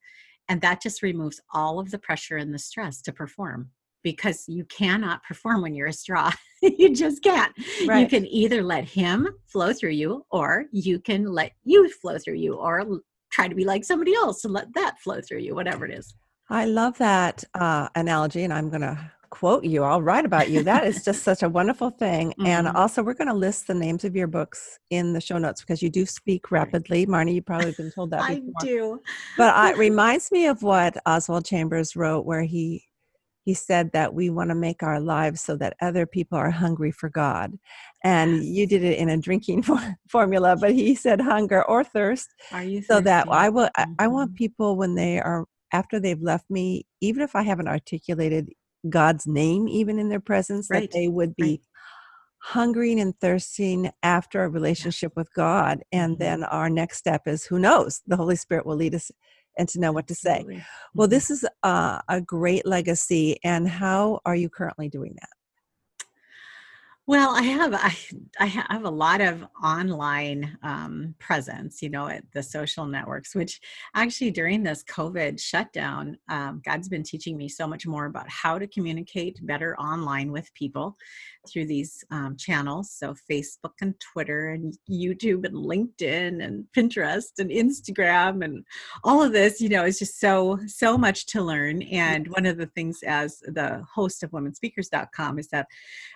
and 0.49 0.61
that 0.61 0.81
just 0.81 1.03
removes 1.03 1.41
all 1.53 1.79
of 1.79 1.91
the 1.91 1.99
pressure 1.99 2.37
and 2.37 2.55
the 2.55 2.59
stress 2.59 3.01
to 3.03 3.13
perform 3.13 3.71
because 4.07 4.45
you 4.47 4.65
cannot 4.67 5.21
perform 5.25 5.63
when 5.63 5.75
you're 5.75 5.89
a 5.89 5.93
straw. 5.93 6.31
You 6.63 6.95
just 6.95 7.23
can't. 7.23 7.53
You 8.01 8.09
can 8.09 8.27
either 8.27 8.63
let 8.63 8.85
him 8.85 9.29
flow 9.47 9.75
through 9.75 9.91
you 9.91 10.25
or 10.31 10.65
you 10.73 10.99
can 10.99 11.27
let 11.27 11.53
you 11.65 11.89
flow 11.91 12.17
through 12.17 12.37
you 12.37 12.55
or 12.55 13.03
try 13.31 13.47
to 13.47 13.55
be 13.55 13.67
like 13.67 13.85
somebody 13.85 14.15
else 14.15 14.43
and 14.43 14.55
let 14.55 14.73
that 14.75 14.99
flow 14.99 15.21
through 15.21 15.41
you 15.41 15.55
whatever 15.55 15.85
it 15.85 15.93
is. 15.93 16.15
I 16.49 16.65
love 16.65 16.97
that 16.99 17.45
uh, 17.55 17.89
analogy, 17.95 18.43
and 18.43 18.55
I'm 18.55 18.71
going 18.71 18.81
to 18.81 19.13
quote 19.30 19.64
you. 19.64 19.83
I'll 19.83 20.02
write 20.02 20.25
about 20.25 20.50
you. 20.50 20.62
That 20.62 20.87
is 20.87 21.04
just 21.04 21.23
such 21.23 21.42
a 21.42 21.49
wonderful 21.49 21.90
thing. 21.90 22.30
Mm-hmm. 22.30 22.47
And 22.47 22.68
also, 22.68 23.02
we're 23.02 23.14
going 23.14 23.28
to 23.28 23.35
list 23.35 23.66
the 23.66 23.75
names 23.75 24.04
of 24.04 24.16
your 24.16 24.26
books 24.26 24.78
in 24.90 25.12
the 25.12 25.21
show 25.21 25.38
notes 25.38 25.61
because 25.61 25.83
you 25.83 25.90
do 25.90 26.06
speak 26.06 26.50
rapidly. 26.50 27.06
Marnie, 27.06 27.35
you've 27.35 27.47
probably 27.47 27.73
been 27.73 27.90
told 27.90 28.11
that 28.11 28.28
before. 28.28 28.52
I 28.61 28.64
do. 28.64 29.00
but 29.37 29.73
it 29.73 29.78
reminds 29.78 30.33
me 30.33 30.47
of 30.47 30.62
what 30.62 30.97
Oswald 31.06 31.45
Chambers 31.45 31.97
wrote, 31.97 32.26
where 32.26 32.42
he 32.42 32.85
he 33.47 33.54
said 33.54 33.92
that 33.92 34.12
we 34.12 34.28
want 34.28 34.50
to 34.50 34.56
make 34.56 34.83
our 34.83 34.99
lives 34.99 35.40
so 35.40 35.56
that 35.56 35.76
other 35.80 36.04
people 36.04 36.37
are 36.37 36.50
hungry 36.50 36.90
for 36.90 37.09
God. 37.09 37.56
And 38.02 38.42
you 38.42 38.66
did 38.66 38.83
it 38.83 38.99
in 38.99 39.09
a 39.09 39.16
drinking 39.16 39.64
formula, 40.09 40.56
but 40.61 40.73
he 40.73 40.97
said 40.97 41.21
hunger 41.21 41.64
or 41.64 41.85
thirst. 41.85 42.28
Are 42.50 42.64
you 42.64 42.83
so 42.83 43.00
that 43.00 43.28
I 43.30 43.49
will. 43.49 43.71
I, 43.76 43.87
I 44.00 44.09
want 44.09 44.30
mm-hmm. 44.30 44.37
people 44.37 44.76
when 44.76 44.97
they 44.97 45.21
are 45.21 45.47
after 45.73 46.00
they've 46.00 46.21
left 46.21 46.50
me, 46.50 46.87
even 47.00 47.23
if 47.23 47.37
I 47.37 47.42
haven't 47.42 47.68
articulated 47.68 48.50
God's 48.90 49.26
name 49.26 49.69
even 49.69 49.99
in 49.99 50.09
their 50.09 50.21
presence, 50.21 50.69
right. 50.71 50.83
that 50.83 50.93
they 50.93 51.09
would 51.09 51.35
be 51.37 51.43
right. 51.43 51.61
hungering 52.38 53.00
and 53.00 53.19
thirsting 53.21 53.90
after 54.02 54.45
a 54.45 54.49
relationship 54.49 55.12
with 55.16 55.33
God. 55.35 55.83
And 55.93 56.14
mm-hmm. 56.14 56.23
then 56.23 56.45
our 56.45 56.71
next 56.71 56.99
step 56.99 57.23
is 57.26 57.45
who 57.45 57.59
knows? 57.59 58.02
The 58.07 58.16
Holy 58.16 58.37
Spirit 58.37 58.66
will 58.66 58.76
lead 58.76 58.95
us 58.95 59.11
and 59.59 59.69
to 59.71 59.81
know 59.81 59.93
what 59.93 60.07
to 60.09 60.14
say. 60.14 60.45
Well, 60.95 61.07
mm-hmm. 61.07 61.11
this 61.11 61.31
is 61.31 61.45
a, 61.62 62.02
a 62.09 62.21
great 62.21 62.66
legacy. 62.66 63.38
And 63.43 63.69
how 63.69 64.21
are 64.25 64.37
you 64.37 64.49
currently 64.49 64.88
doing 64.88 65.14
that? 65.21 65.31
Well, 67.09 67.37
I 67.37 67.43
have 67.43 67.73
I, 67.73 67.97
I 68.41 68.47
have 68.47 68.85
a 68.85 68.91
lot 68.91 69.21
of 69.21 69.47
online 69.63 70.59
um, 70.65 71.15
presence, 71.21 71.81
you 71.81 71.89
know, 71.89 72.09
at 72.09 72.25
the 72.33 72.43
social 72.43 72.85
networks. 72.85 73.33
Which 73.33 73.61
actually 73.95 74.33
during 74.33 74.65
this 74.65 74.83
COVID 74.83 75.41
shutdown, 75.41 76.19
um, 76.29 76.61
God's 76.65 76.89
been 76.89 77.05
teaching 77.05 77.37
me 77.37 77.49
so 77.49 77.69
much 77.69 77.87
more 77.87 78.07
about 78.07 78.29
how 78.29 78.59
to 78.59 78.67
communicate 78.67 79.39
better 79.47 79.79
online 79.79 80.33
with 80.33 80.53
people 80.55 80.97
through 81.49 81.67
these 81.67 82.05
um, 82.11 82.37
channels. 82.37 82.91
So 82.91 83.15
Facebook 83.31 83.75
and 83.81 83.95
Twitter 84.01 84.49
and 84.49 84.77
YouTube 84.91 85.47
and 85.47 85.55
LinkedIn 85.55 86.45
and 86.45 86.65
Pinterest 86.77 87.39
and 87.39 87.51
Instagram 87.51 88.45
and 88.45 88.65
all 89.05 89.23
of 89.23 89.33
this, 89.33 89.61
you 89.61 89.69
know, 89.69 89.85
is 89.85 90.01
just 90.01 90.19
so 90.19 90.59
so 90.67 90.99
much 90.99 91.27
to 91.27 91.41
learn. 91.41 91.83
And 91.83 92.27
one 92.29 92.47
of 92.47 92.57
the 92.57 92.67
things 92.67 92.99
as 93.07 93.39
the 93.47 93.85
host 93.95 94.25
of 94.25 94.33
WomenSpeakers.com 94.33 95.39
is 95.39 95.47
that 95.49 95.69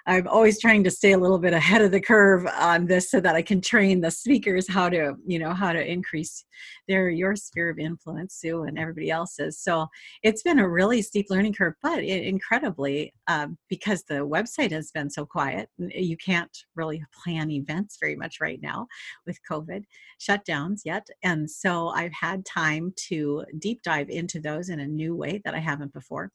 I'm 0.07 0.27
always 0.27 0.61
trying 0.61 0.80
trying 0.81 0.85
to 0.85 0.97
stay 0.97 1.13
a 1.13 1.19
little 1.19 1.39
bit 1.39 1.53
ahead 1.53 1.83
of 1.83 1.91
the 1.91 2.01
curve 2.01 2.47
on 2.59 2.87
this 2.87 3.11
so 3.11 3.21
that 3.21 3.35
I 3.35 3.43
can 3.43 3.61
train 3.61 4.01
the 4.01 4.11
speakers 4.11 4.67
how 4.67 4.89
to, 4.89 5.15
you 5.27 5.39
know, 5.39 5.53
how 5.53 5.75
to 5.75 5.93
increase 5.93 6.43
their 6.89 7.11
your 7.11 7.37
sphere 7.37 7.69
of 7.69 7.79
influence, 7.79 8.37
Sue, 8.37 8.63
and 8.63 8.79
everybody 8.79 9.11
else's. 9.11 9.59
So 9.61 9.89
it's 10.23 10.43
been 10.43 10.59
a 10.59 10.67
really 10.67 11.03
steep 11.03 11.27
learning 11.29 11.53
curve, 11.53 11.75
but 11.83 11.99
it, 11.99 12.25
incredibly 12.25 13.13
um, 13.27 13.59
because 13.69 14.05
the 14.05 14.27
website 14.27 14.71
has 14.71 14.91
been 14.91 15.11
so 15.11 15.27
quiet. 15.27 15.69
You 15.77 16.17
can't 16.17 16.57
really 16.75 17.03
plan 17.23 17.51
events 17.51 17.99
very 18.01 18.17
much 18.17 18.37
right 18.41 18.61
now 18.63 18.87
with 19.27 19.39
COVID 19.51 19.85
shutdowns 20.19 20.81
yet, 20.87 21.07
and 21.23 21.51
so 21.51 21.89
I've 21.89 22.15
had 22.19 22.47
time 22.47 22.95
to 23.09 23.45
deep 23.59 23.83
dive 23.83 24.09
into 24.09 24.41
those 24.41 24.71
in 24.71 24.81
a 24.81 24.87
new 24.87 25.15
way 25.15 25.43
that 25.45 25.55
I 25.55 25.59
haven't 25.59 25.93
before. 25.93 26.31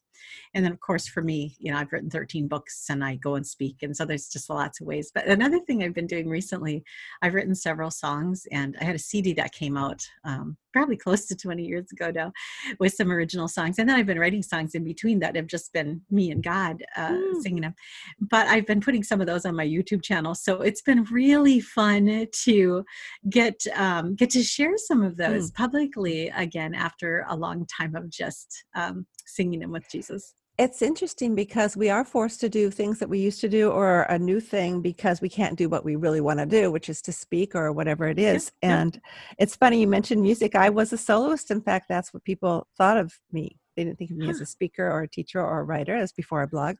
And 0.54 0.64
then, 0.64 0.72
of 0.72 0.80
course, 0.80 1.06
for 1.06 1.22
me, 1.22 1.56
you 1.58 1.72
know, 1.72 1.78
I've 1.78 1.92
written 1.92 2.10
13 2.10 2.48
books 2.48 2.86
and 2.88 3.04
I 3.04 3.16
go 3.16 3.34
and 3.34 3.46
speak. 3.46 3.82
And 3.82 3.96
so 3.96 4.04
there's 4.04 4.28
just 4.28 4.50
lots 4.50 4.80
of 4.80 4.86
ways. 4.86 5.10
But 5.14 5.26
another 5.26 5.60
thing 5.60 5.82
I've 5.82 5.94
been 5.94 6.06
doing 6.06 6.28
recently, 6.28 6.84
I've 7.22 7.34
written 7.34 7.54
several 7.54 7.90
songs 7.90 8.46
and 8.52 8.76
I 8.80 8.84
had 8.84 8.96
a 8.96 9.00
CD 9.00 9.32
that 9.34 9.52
came 9.52 9.76
out 9.76 10.06
um, 10.24 10.56
probably 10.76 10.96
close 10.96 11.24
to 11.24 11.34
20 11.34 11.64
years 11.64 11.90
ago 11.90 12.10
now 12.10 12.30
with 12.78 12.92
some 12.92 13.10
original 13.10 13.48
songs. 13.48 13.78
And 13.78 13.88
then 13.88 13.96
I've 13.96 14.04
been 14.04 14.18
writing 14.18 14.42
songs 14.42 14.74
in 14.74 14.84
between 14.84 15.20
that 15.20 15.34
have 15.34 15.46
just 15.46 15.72
been 15.72 16.02
me 16.10 16.30
and 16.30 16.42
God 16.42 16.84
uh, 16.96 17.12
mm. 17.12 17.40
singing 17.40 17.62
them. 17.62 17.74
But 18.20 18.46
I've 18.46 18.66
been 18.66 18.82
putting 18.82 19.02
some 19.02 19.22
of 19.22 19.26
those 19.26 19.46
on 19.46 19.56
my 19.56 19.66
YouTube 19.66 20.02
channel. 20.02 20.34
So 20.34 20.60
it's 20.60 20.82
been 20.82 21.04
really 21.04 21.60
fun 21.60 22.26
to 22.44 22.84
get 23.30 23.66
um, 23.74 24.16
get 24.16 24.28
to 24.30 24.42
share 24.42 24.76
some 24.76 25.02
of 25.02 25.16
those 25.16 25.50
mm. 25.50 25.54
publicly 25.54 26.28
again 26.28 26.74
after 26.74 27.24
a 27.30 27.36
long 27.36 27.66
time 27.66 27.94
of 27.94 28.10
just 28.10 28.64
um, 28.74 29.06
singing 29.24 29.60
them 29.60 29.72
with 29.72 29.88
Jesus 29.90 30.34
it's 30.58 30.80
interesting 30.80 31.34
because 31.34 31.76
we 31.76 31.90
are 31.90 32.04
forced 32.04 32.40
to 32.40 32.48
do 32.48 32.70
things 32.70 32.98
that 32.98 33.08
we 33.08 33.18
used 33.18 33.40
to 33.42 33.48
do 33.48 33.70
or 33.70 34.02
a 34.02 34.18
new 34.18 34.40
thing 34.40 34.80
because 34.80 35.20
we 35.20 35.28
can't 35.28 35.58
do 35.58 35.68
what 35.68 35.84
we 35.84 35.96
really 35.96 36.20
want 36.20 36.38
to 36.38 36.46
do 36.46 36.70
which 36.70 36.88
is 36.88 37.02
to 37.02 37.12
speak 37.12 37.54
or 37.54 37.72
whatever 37.72 38.08
it 38.08 38.18
is. 38.18 38.52
yeah, 38.62 38.80
and 38.80 38.94
yeah. 38.94 39.34
it's 39.38 39.56
funny 39.56 39.80
you 39.80 39.86
mentioned 39.86 40.22
music. 40.22 40.54
I 40.54 40.70
was 40.70 40.92
a 40.92 40.98
soloist. 40.98 41.50
In 41.50 41.60
fact 41.60 41.86
that's 41.88 42.12
what 42.14 42.24
people 42.24 42.66
thought 42.76 42.96
of 42.96 43.12
me. 43.32 43.58
They 43.76 43.84
didn't 43.84 43.98
think 43.98 44.10
of 44.10 44.16
me 44.16 44.26
huh. 44.26 44.32
as 44.32 44.40
a 44.40 44.46
speaker 44.46 44.90
or 44.90 45.02
a 45.02 45.08
teacher 45.08 45.40
or 45.40 45.60
a 45.60 45.64
writer 45.64 45.94
as 45.94 46.12
before 46.12 46.42
i 46.42 46.46
blogged 46.46 46.78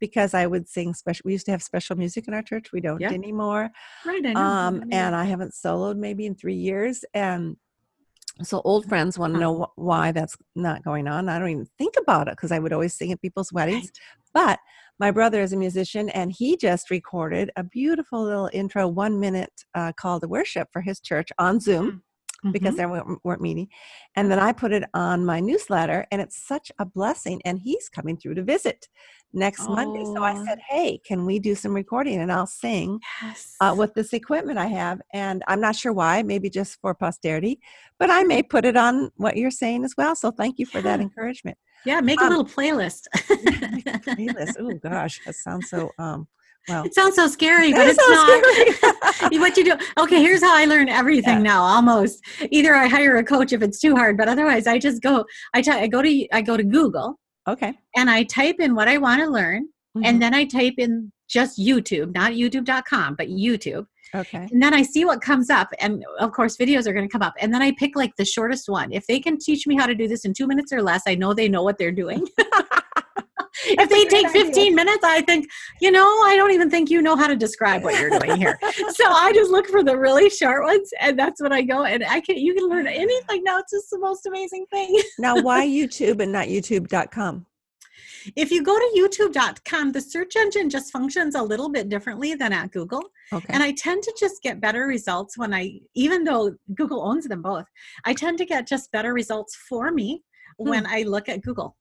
because 0.00 0.34
i 0.34 0.44
would 0.44 0.68
sing 0.68 0.92
special 0.92 1.22
we 1.24 1.32
used 1.32 1.46
to 1.46 1.52
have 1.52 1.62
special 1.62 1.96
music 1.96 2.26
in 2.26 2.34
our 2.34 2.42
church. 2.42 2.72
We 2.72 2.80
don't 2.80 3.00
yeah. 3.00 3.12
anymore. 3.12 3.70
Right 4.04 4.26
I 4.26 4.32
um, 4.66 4.84
and 4.90 5.14
i 5.14 5.24
haven't 5.24 5.52
soloed 5.52 5.96
maybe 5.96 6.26
in 6.26 6.34
three 6.34 6.56
years. 6.56 7.04
And 7.14 7.56
so 8.42 8.62
old 8.64 8.86
friends 8.88 9.18
want 9.18 9.34
to 9.34 9.40
know 9.40 9.62
wh- 9.62 9.78
why 9.78 10.12
that's 10.12 10.36
not 10.54 10.82
going 10.82 11.06
on. 11.06 11.28
I 11.28 11.38
don't 11.38 11.50
even 11.50 11.68
think 11.78 11.94
about 11.98 12.28
it 12.28 12.32
because 12.32 12.52
I 12.52 12.58
would 12.58 12.72
always 12.72 12.94
sing 12.94 13.12
at 13.12 13.20
people's 13.20 13.52
weddings. 13.52 13.90
Right. 14.34 14.46
But 14.46 14.58
my 14.98 15.10
brother 15.10 15.42
is 15.42 15.52
a 15.52 15.56
musician 15.56 16.08
and 16.10 16.32
he 16.32 16.56
just 16.56 16.90
recorded 16.90 17.50
a 17.56 17.64
beautiful 17.64 18.22
little 18.22 18.50
intro, 18.52 18.88
one 18.88 19.20
minute 19.20 19.52
uh, 19.74 19.92
call 19.92 20.20
to 20.20 20.28
worship 20.28 20.68
for 20.72 20.80
his 20.80 21.00
church 21.00 21.28
on 21.38 21.60
Zoom. 21.60 21.90
Mm 21.90 22.00
mm-hmm. 22.42 22.52
because 22.52 22.76
they 22.76 22.86
weren't, 22.86 23.24
weren't 23.24 23.40
meeting. 23.40 23.68
And 24.16 24.30
then 24.30 24.38
I 24.38 24.52
put 24.52 24.72
it 24.72 24.84
on 24.94 25.24
my 25.24 25.40
newsletter, 25.40 26.06
and 26.10 26.20
it's 26.20 26.36
such 26.46 26.72
a 26.78 26.84
blessing. 26.84 27.40
And 27.44 27.58
he's 27.58 27.88
coming 27.88 28.16
through 28.16 28.34
to 28.34 28.42
visit 28.42 28.88
next 29.32 29.62
oh. 29.68 29.74
Monday. 29.74 30.04
So 30.04 30.22
I 30.22 30.44
said, 30.44 30.58
Hey, 30.68 30.98
can 31.04 31.24
we 31.26 31.38
do 31.38 31.54
some 31.54 31.74
recording? 31.74 32.20
And 32.20 32.32
I'll 32.32 32.46
sing 32.46 33.00
yes. 33.22 33.56
uh, 33.60 33.74
with 33.76 33.94
this 33.94 34.12
equipment 34.12 34.58
I 34.58 34.66
have. 34.66 35.00
And 35.12 35.42
I'm 35.48 35.60
not 35.60 35.76
sure 35.76 35.92
why, 35.92 36.22
maybe 36.22 36.50
just 36.50 36.80
for 36.80 36.94
posterity, 36.94 37.60
but 37.98 38.10
I 38.10 38.22
may 38.24 38.42
put 38.42 38.64
it 38.64 38.76
on 38.76 39.10
what 39.16 39.36
you're 39.36 39.50
saying 39.50 39.84
as 39.84 39.94
well. 39.96 40.14
So 40.14 40.30
thank 40.30 40.58
you 40.58 40.66
for 40.66 40.78
yeah. 40.78 40.84
that 40.84 41.00
encouragement. 41.00 41.58
Yeah, 41.84 42.00
make 42.00 42.20
um, 42.20 42.26
a 42.26 42.30
little 42.30 42.44
playlist. 42.44 43.02
playlist. 43.16 44.54
Oh 44.58 44.72
gosh, 44.88 45.20
that 45.26 45.34
sounds 45.34 45.68
so 45.68 45.90
um 45.98 46.28
well, 46.68 46.84
it 46.84 46.94
sounds 46.94 47.16
so 47.16 47.26
scary, 47.26 47.72
but 47.72 47.88
it's 47.88 47.98
not. 47.98 49.32
what 49.40 49.56
you 49.56 49.64
do? 49.64 49.76
Okay, 49.98 50.20
here's 50.20 50.42
how 50.42 50.56
I 50.56 50.64
learn 50.64 50.88
everything 50.88 51.38
yeah. 51.38 51.42
now. 51.42 51.62
Almost 51.62 52.24
either 52.50 52.74
I 52.74 52.86
hire 52.86 53.16
a 53.16 53.24
coach 53.24 53.52
if 53.52 53.62
it's 53.62 53.80
too 53.80 53.96
hard, 53.96 54.16
but 54.16 54.28
otherwise 54.28 54.66
I 54.66 54.78
just 54.78 55.02
go. 55.02 55.24
I, 55.54 55.62
t- 55.62 55.70
I 55.70 55.86
go 55.86 56.02
to 56.02 56.28
I 56.32 56.42
go 56.42 56.56
to 56.56 56.64
Google. 56.64 57.18
Okay. 57.48 57.74
And 57.96 58.08
I 58.08 58.22
type 58.24 58.56
in 58.60 58.74
what 58.74 58.88
I 58.88 58.98
want 58.98 59.20
to 59.20 59.28
learn, 59.28 59.68
mm-hmm. 59.96 60.04
and 60.04 60.22
then 60.22 60.34
I 60.34 60.44
type 60.44 60.74
in 60.78 61.12
just 61.28 61.58
YouTube, 61.58 62.14
not 62.14 62.32
YouTube.com, 62.32 63.16
but 63.16 63.28
YouTube. 63.28 63.86
Okay. 64.14 64.46
And 64.50 64.62
then 64.62 64.74
I 64.74 64.82
see 64.82 65.04
what 65.04 65.22
comes 65.22 65.48
up, 65.48 65.68
and 65.80 66.04
of 66.20 66.32
course, 66.32 66.56
videos 66.56 66.86
are 66.86 66.92
going 66.92 67.08
to 67.08 67.12
come 67.12 67.22
up. 67.22 67.34
And 67.40 67.52
then 67.52 67.62
I 67.62 67.72
pick 67.72 67.96
like 67.96 68.14
the 68.16 68.24
shortest 68.24 68.68
one. 68.68 68.92
If 68.92 69.06
they 69.06 69.18
can 69.18 69.38
teach 69.38 69.66
me 69.66 69.74
how 69.76 69.86
to 69.86 69.94
do 69.94 70.06
this 70.06 70.24
in 70.24 70.34
two 70.34 70.46
minutes 70.46 70.72
or 70.72 70.82
less, 70.82 71.02
I 71.06 71.14
know 71.14 71.32
they 71.32 71.48
know 71.48 71.62
what 71.62 71.78
they're 71.78 71.92
doing. 71.92 72.26
if 73.66 73.88
they 73.88 74.04
take 74.06 74.28
15 74.28 74.48
idea. 74.50 74.74
minutes, 74.74 75.04
I 75.04 75.20
think, 75.22 75.46
you 75.80 75.90
know, 75.90 76.06
I 76.22 76.36
don't 76.36 76.52
even 76.52 76.70
think 76.70 76.90
you 76.90 77.02
know 77.02 77.16
how 77.16 77.26
to 77.26 77.36
describe 77.36 77.82
what 77.82 77.98
you're 77.98 78.10
doing 78.10 78.36
here. 78.36 78.58
so 78.90 79.10
I 79.10 79.32
just 79.32 79.50
look 79.50 79.66
for 79.66 79.82
the 79.82 79.96
really 79.96 80.30
short 80.30 80.64
ones 80.64 80.90
and 81.00 81.18
that's 81.18 81.40
when 81.40 81.52
I 81.52 81.62
go 81.62 81.84
and 81.84 82.04
I 82.04 82.20
can 82.20 82.36
you 82.36 82.54
can 82.54 82.68
learn 82.68 82.86
anything 82.86 83.44
now. 83.44 83.58
It's 83.58 83.72
just 83.72 83.90
the 83.90 83.98
most 83.98 84.26
amazing 84.26 84.66
thing. 84.70 85.00
now 85.18 85.40
why 85.40 85.66
YouTube 85.66 86.20
and 86.20 86.32
not 86.32 86.46
youtube.com? 86.46 87.46
If 88.36 88.50
you 88.52 88.62
go 88.62 88.78
to 88.78 88.92
youtube.com, 88.96 89.92
the 89.92 90.00
search 90.00 90.36
engine 90.36 90.70
just 90.70 90.92
functions 90.92 91.34
a 91.34 91.42
little 91.42 91.68
bit 91.68 91.88
differently 91.88 92.34
than 92.34 92.52
at 92.52 92.70
Google. 92.70 93.02
Okay. 93.32 93.52
And 93.52 93.62
I 93.62 93.72
tend 93.72 94.02
to 94.04 94.14
just 94.18 94.42
get 94.42 94.60
better 94.60 94.86
results 94.86 95.36
when 95.36 95.52
I, 95.52 95.80
even 95.94 96.22
though 96.22 96.54
Google 96.74 97.02
owns 97.02 97.26
them 97.26 97.42
both, 97.42 97.66
I 98.04 98.14
tend 98.14 98.38
to 98.38 98.44
get 98.44 98.68
just 98.68 98.92
better 98.92 99.12
results 99.12 99.56
for 99.68 99.90
me 99.90 100.22
hmm. 100.58 100.68
when 100.68 100.86
I 100.86 101.02
look 101.02 101.28
at 101.28 101.42
Google. 101.42 101.76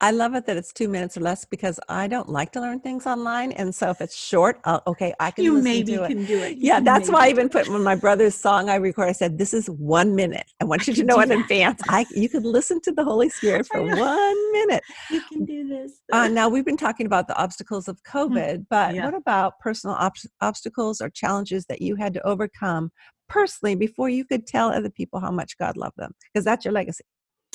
I 0.00 0.10
love 0.10 0.34
it 0.34 0.46
that 0.46 0.56
it's 0.56 0.72
two 0.72 0.88
minutes 0.88 1.16
or 1.16 1.20
less 1.20 1.44
because 1.44 1.78
I 1.88 2.08
don't 2.08 2.28
like 2.28 2.52
to 2.52 2.60
learn 2.60 2.80
things 2.80 3.06
online, 3.06 3.52
and 3.52 3.74
so 3.74 3.90
if 3.90 4.00
it's 4.00 4.16
short, 4.16 4.60
I'll, 4.64 4.82
okay, 4.86 5.12
I 5.20 5.30
can. 5.30 5.44
You 5.44 5.60
maybe 5.60 5.96
can 5.96 6.24
do 6.24 6.38
it. 6.38 6.58
You 6.58 6.68
yeah, 6.68 6.80
that's 6.80 7.08
why 7.08 7.26
I 7.26 7.30
even 7.30 7.48
put 7.48 7.68
when 7.68 7.82
my 7.82 7.94
brother's 7.94 8.34
song 8.34 8.68
I 8.68 8.76
record. 8.76 9.08
I 9.08 9.12
said, 9.12 9.38
"This 9.38 9.54
is 9.54 9.68
one 9.68 10.14
minute. 10.14 10.46
I 10.60 10.64
want 10.64 10.86
you 10.86 10.94
to 10.94 11.04
know 11.04 11.20
in 11.20 11.28
that. 11.30 11.40
advance. 11.40 11.80
I 11.88 12.06
you 12.10 12.28
could 12.28 12.44
listen 12.44 12.80
to 12.82 12.92
the 12.92 13.04
Holy 13.04 13.28
Spirit 13.38 13.66
for 13.66 13.82
one 13.82 14.52
minute. 14.52 14.82
You 15.10 15.20
can 15.30 15.44
do 15.44 15.68
this." 15.68 16.00
Uh, 16.12 16.28
now 16.28 16.48
we've 16.48 16.64
been 16.64 16.76
talking 16.76 17.06
about 17.06 17.28
the 17.28 17.36
obstacles 17.36 17.88
of 17.88 17.98
hmm. 18.06 18.18
COVID, 18.18 18.66
but 18.70 18.94
yeah. 18.94 19.04
what 19.04 19.14
about 19.14 19.58
personal 19.60 19.96
ob- 19.96 20.12
obstacles 20.40 21.00
or 21.00 21.10
challenges 21.10 21.66
that 21.66 21.82
you 21.82 21.96
had 21.96 22.14
to 22.14 22.26
overcome 22.26 22.90
personally 23.28 23.74
before 23.74 24.08
you 24.08 24.24
could 24.24 24.46
tell 24.46 24.68
other 24.68 24.90
people 24.90 25.20
how 25.20 25.30
much 25.30 25.56
God 25.58 25.76
loved 25.76 25.96
them? 25.96 26.12
Because 26.32 26.44
that's 26.44 26.64
your 26.64 26.72
legacy. 26.72 27.04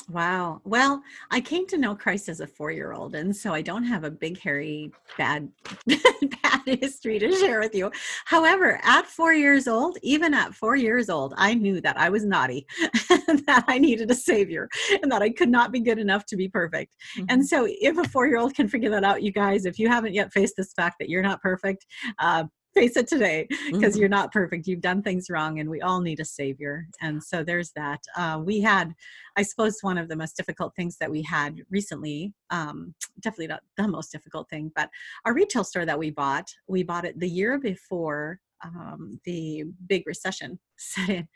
Wow. 0.10 0.62
Well, 0.64 1.04
I 1.32 1.42
came 1.42 1.68
to 1.68 1.78
know 1.78 1.94
Christ 1.94 2.30
as 2.30 2.40
a 2.40 2.48
four 2.48 2.72
year 2.72 2.94
old, 2.94 3.14
and 3.14 3.36
so 3.36 3.54
I 3.54 3.62
don't 3.62 3.84
have 3.84 4.06
a 4.06 4.12
big, 4.12 4.40
hairy, 4.40 4.92
bad, 5.18 5.50
bad 5.88 6.62
history 6.66 7.20
to 7.20 7.30
share 7.34 7.60
with 7.60 7.76
you. 7.76 7.92
However, 8.24 8.80
at 8.84 9.06
four 9.06 9.34
years 9.34 9.68
old, 9.68 9.98
even 10.04 10.34
at 10.34 10.54
four 10.54 10.78
years 10.78 11.10
old, 11.10 11.34
I 11.36 11.56
knew 11.56 11.82
that 11.82 11.98
I 11.98 12.08
was 12.08 12.24
naughty, 12.24 12.66
that 13.10 13.66
I 13.68 13.80
needed 13.80 14.10
a 14.10 14.16
savior, 14.16 14.70
and 15.02 15.12
that 15.12 15.22
I 15.22 15.30
could 15.30 15.50
not 15.50 15.74
be 15.74 15.82
good 15.82 16.00
enough 16.00 16.26
to 16.28 16.38
be 16.38 16.48
perfect. 16.48 16.94
Mm-hmm. 17.18 17.26
And 17.28 17.46
so, 17.46 17.68
if 17.68 17.98
a 17.98 18.08
four 18.08 18.28
year 18.28 18.38
old 18.38 18.56
can 18.56 18.70
figure 18.70 18.90
that 18.92 19.04
out, 19.04 19.24
you 19.24 19.34
guys, 19.34 19.66
if 19.66 19.78
you 19.78 19.90
haven't 19.90 20.14
yet 20.14 20.32
faced 20.32 20.54
this 20.56 20.72
fact 20.72 20.96
that 21.00 21.10
you're 21.10 21.22
not 21.22 21.42
perfect, 21.42 21.86
uh, 22.20 22.46
face 22.74 22.98
it 22.98 23.08
today 23.08 23.48
because 23.50 23.94
mm-hmm. 23.94 24.00
you're 24.00 24.10
not 24.10 24.32
perfect. 24.32 24.68
You've 24.68 24.82
done 24.82 25.02
things 25.02 25.30
wrong, 25.30 25.60
and 25.60 25.70
we 25.70 25.82
all 25.82 26.02
need 26.02 26.20
a 26.20 26.26
savior. 26.26 26.88
And 27.02 27.24
so 27.24 27.44
there's 27.44 27.72
that. 27.76 28.00
Uh, 28.16 28.42
we 28.44 28.62
had, 28.62 28.94
I 29.36 29.44
suppose, 29.44 29.78
one 29.82 29.98
of 29.98 30.10
the 30.10 30.16
most 30.16 30.38
difficult 30.38 30.76
things 30.76 30.98
that 31.00 31.10
we 31.10 31.22
had 31.22 31.62
recently. 31.70 32.34
Um, 32.50 32.94
definitely 33.22 33.48
not 33.48 33.62
the 33.78 33.88
most 33.88 34.12
difficult 34.12 34.50
thing, 34.50 34.72
but 34.76 34.90
our 35.26 35.34
retail 35.34 35.64
store 35.64 35.86
that 35.86 36.00
we 36.00 36.12
bought, 36.12 36.50
we 36.68 36.84
bought 36.84 37.06
it 37.06 37.20
the 37.20 37.30
year 37.30 37.58
before 37.60 38.40
um, 38.64 39.20
the 39.26 39.66
big 39.88 40.04
recession 40.06 40.60
set 40.78 41.10
in, 41.10 41.28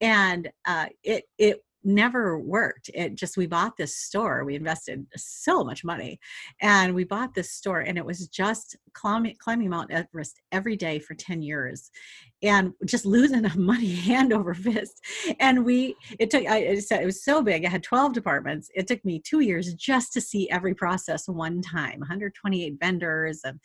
and 0.00 0.50
uh, 0.66 0.86
it 1.02 1.24
it 1.38 1.62
never 1.84 2.38
worked. 2.38 2.90
It 2.94 3.14
just, 3.14 3.36
we 3.36 3.46
bought 3.46 3.76
this 3.76 3.96
store. 3.96 4.44
We 4.44 4.54
invested 4.54 5.06
so 5.16 5.64
much 5.64 5.84
money 5.84 6.18
and 6.60 6.94
we 6.94 7.04
bought 7.04 7.34
this 7.34 7.52
store 7.52 7.80
and 7.80 7.98
it 7.98 8.04
was 8.04 8.28
just 8.28 8.76
climbing, 8.92 9.36
climbing 9.38 9.70
Mount 9.70 9.90
Everest 9.90 10.40
every 10.52 10.76
day 10.76 10.98
for 10.98 11.14
10 11.14 11.42
years 11.42 11.90
and 12.42 12.72
just 12.84 13.06
losing 13.06 13.46
money 13.56 13.94
hand 13.94 14.32
over 14.32 14.54
fist. 14.54 15.00
And 15.40 15.64
we, 15.64 15.96
it 16.18 16.30
took, 16.30 16.46
I 16.46 16.78
said 16.78 17.02
it 17.02 17.06
was 17.06 17.24
so 17.24 17.42
big. 17.42 17.64
I 17.64 17.68
had 17.68 17.82
12 17.82 18.12
departments. 18.12 18.70
It 18.74 18.86
took 18.86 19.04
me 19.04 19.20
two 19.20 19.40
years 19.40 19.72
just 19.74 20.12
to 20.12 20.20
see 20.20 20.48
every 20.50 20.74
process 20.74 21.28
one 21.28 21.62
time, 21.62 22.00
128 22.00 22.74
vendors 22.80 23.40
and 23.44 23.58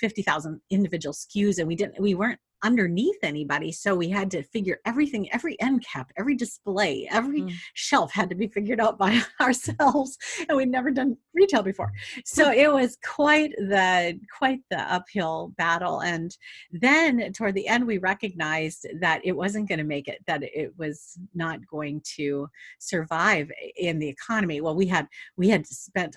50,000 0.00 0.60
individual 0.70 1.14
SKUs. 1.14 1.58
And 1.58 1.66
we 1.66 1.76
didn't, 1.76 2.00
we 2.00 2.14
weren't 2.14 2.40
underneath 2.62 3.16
anybody. 3.22 3.72
So 3.72 3.94
we 3.94 4.08
had 4.08 4.30
to 4.32 4.42
figure 4.42 4.78
everything, 4.84 5.32
every 5.32 5.60
end 5.60 5.84
cap, 5.84 6.10
every 6.16 6.34
display, 6.34 7.08
every 7.10 7.42
mm. 7.42 7.52
shelf 7.74 8.12
had 8.12 8.28
to 8.30 8.34
be 8.34 8.48
figured 8.48 8.80
out 8.80 8.98
by 8.98 9.20
ourselves. 9.40 10.16
And 10.48 10.56
we'd 10.56 10.68
never 10.68 10.90
done 10.90 11.16
retail 11.34 11.62
before. 11.62 11.92
So 12.24 12.50
it 12.50 12.72
was 12.72 12.96
quite 13.04 13.52
the 13.56 14.18
quite 14.36 14.60
the 14.70 14.80
uphill 14.80 15.52
battle. 15.56 16.00
And 16.00 16.36
then 16.72 17.32
toward 17.32 17.54
the 17.54 17.68
end, 17.68 17.86
we 17.86 17.98
recognized 17.98 18.86
that 19.00 19.20
it 19.24 19.32
wasn't 19.32 19.68
going 19.68 19.78
to 19.78 19.84
make 19.84 20.08
it, 20.08 20.20
that 20.26 20.42
it 20.42 20.72
was 20.76 21.18
not 21.34 21.60
going 21.66 22.02
to 22.16 22.48
survive 22.78 23.50
in 23.76 23.98
the 23.98 24.08
economy. 24.08 24.60
Well, 24.60 24.76
we 24.76 24.86
had 24.86 25.06
we 25.36 25.48
had 25.48 25.66
spent 25.66 26.16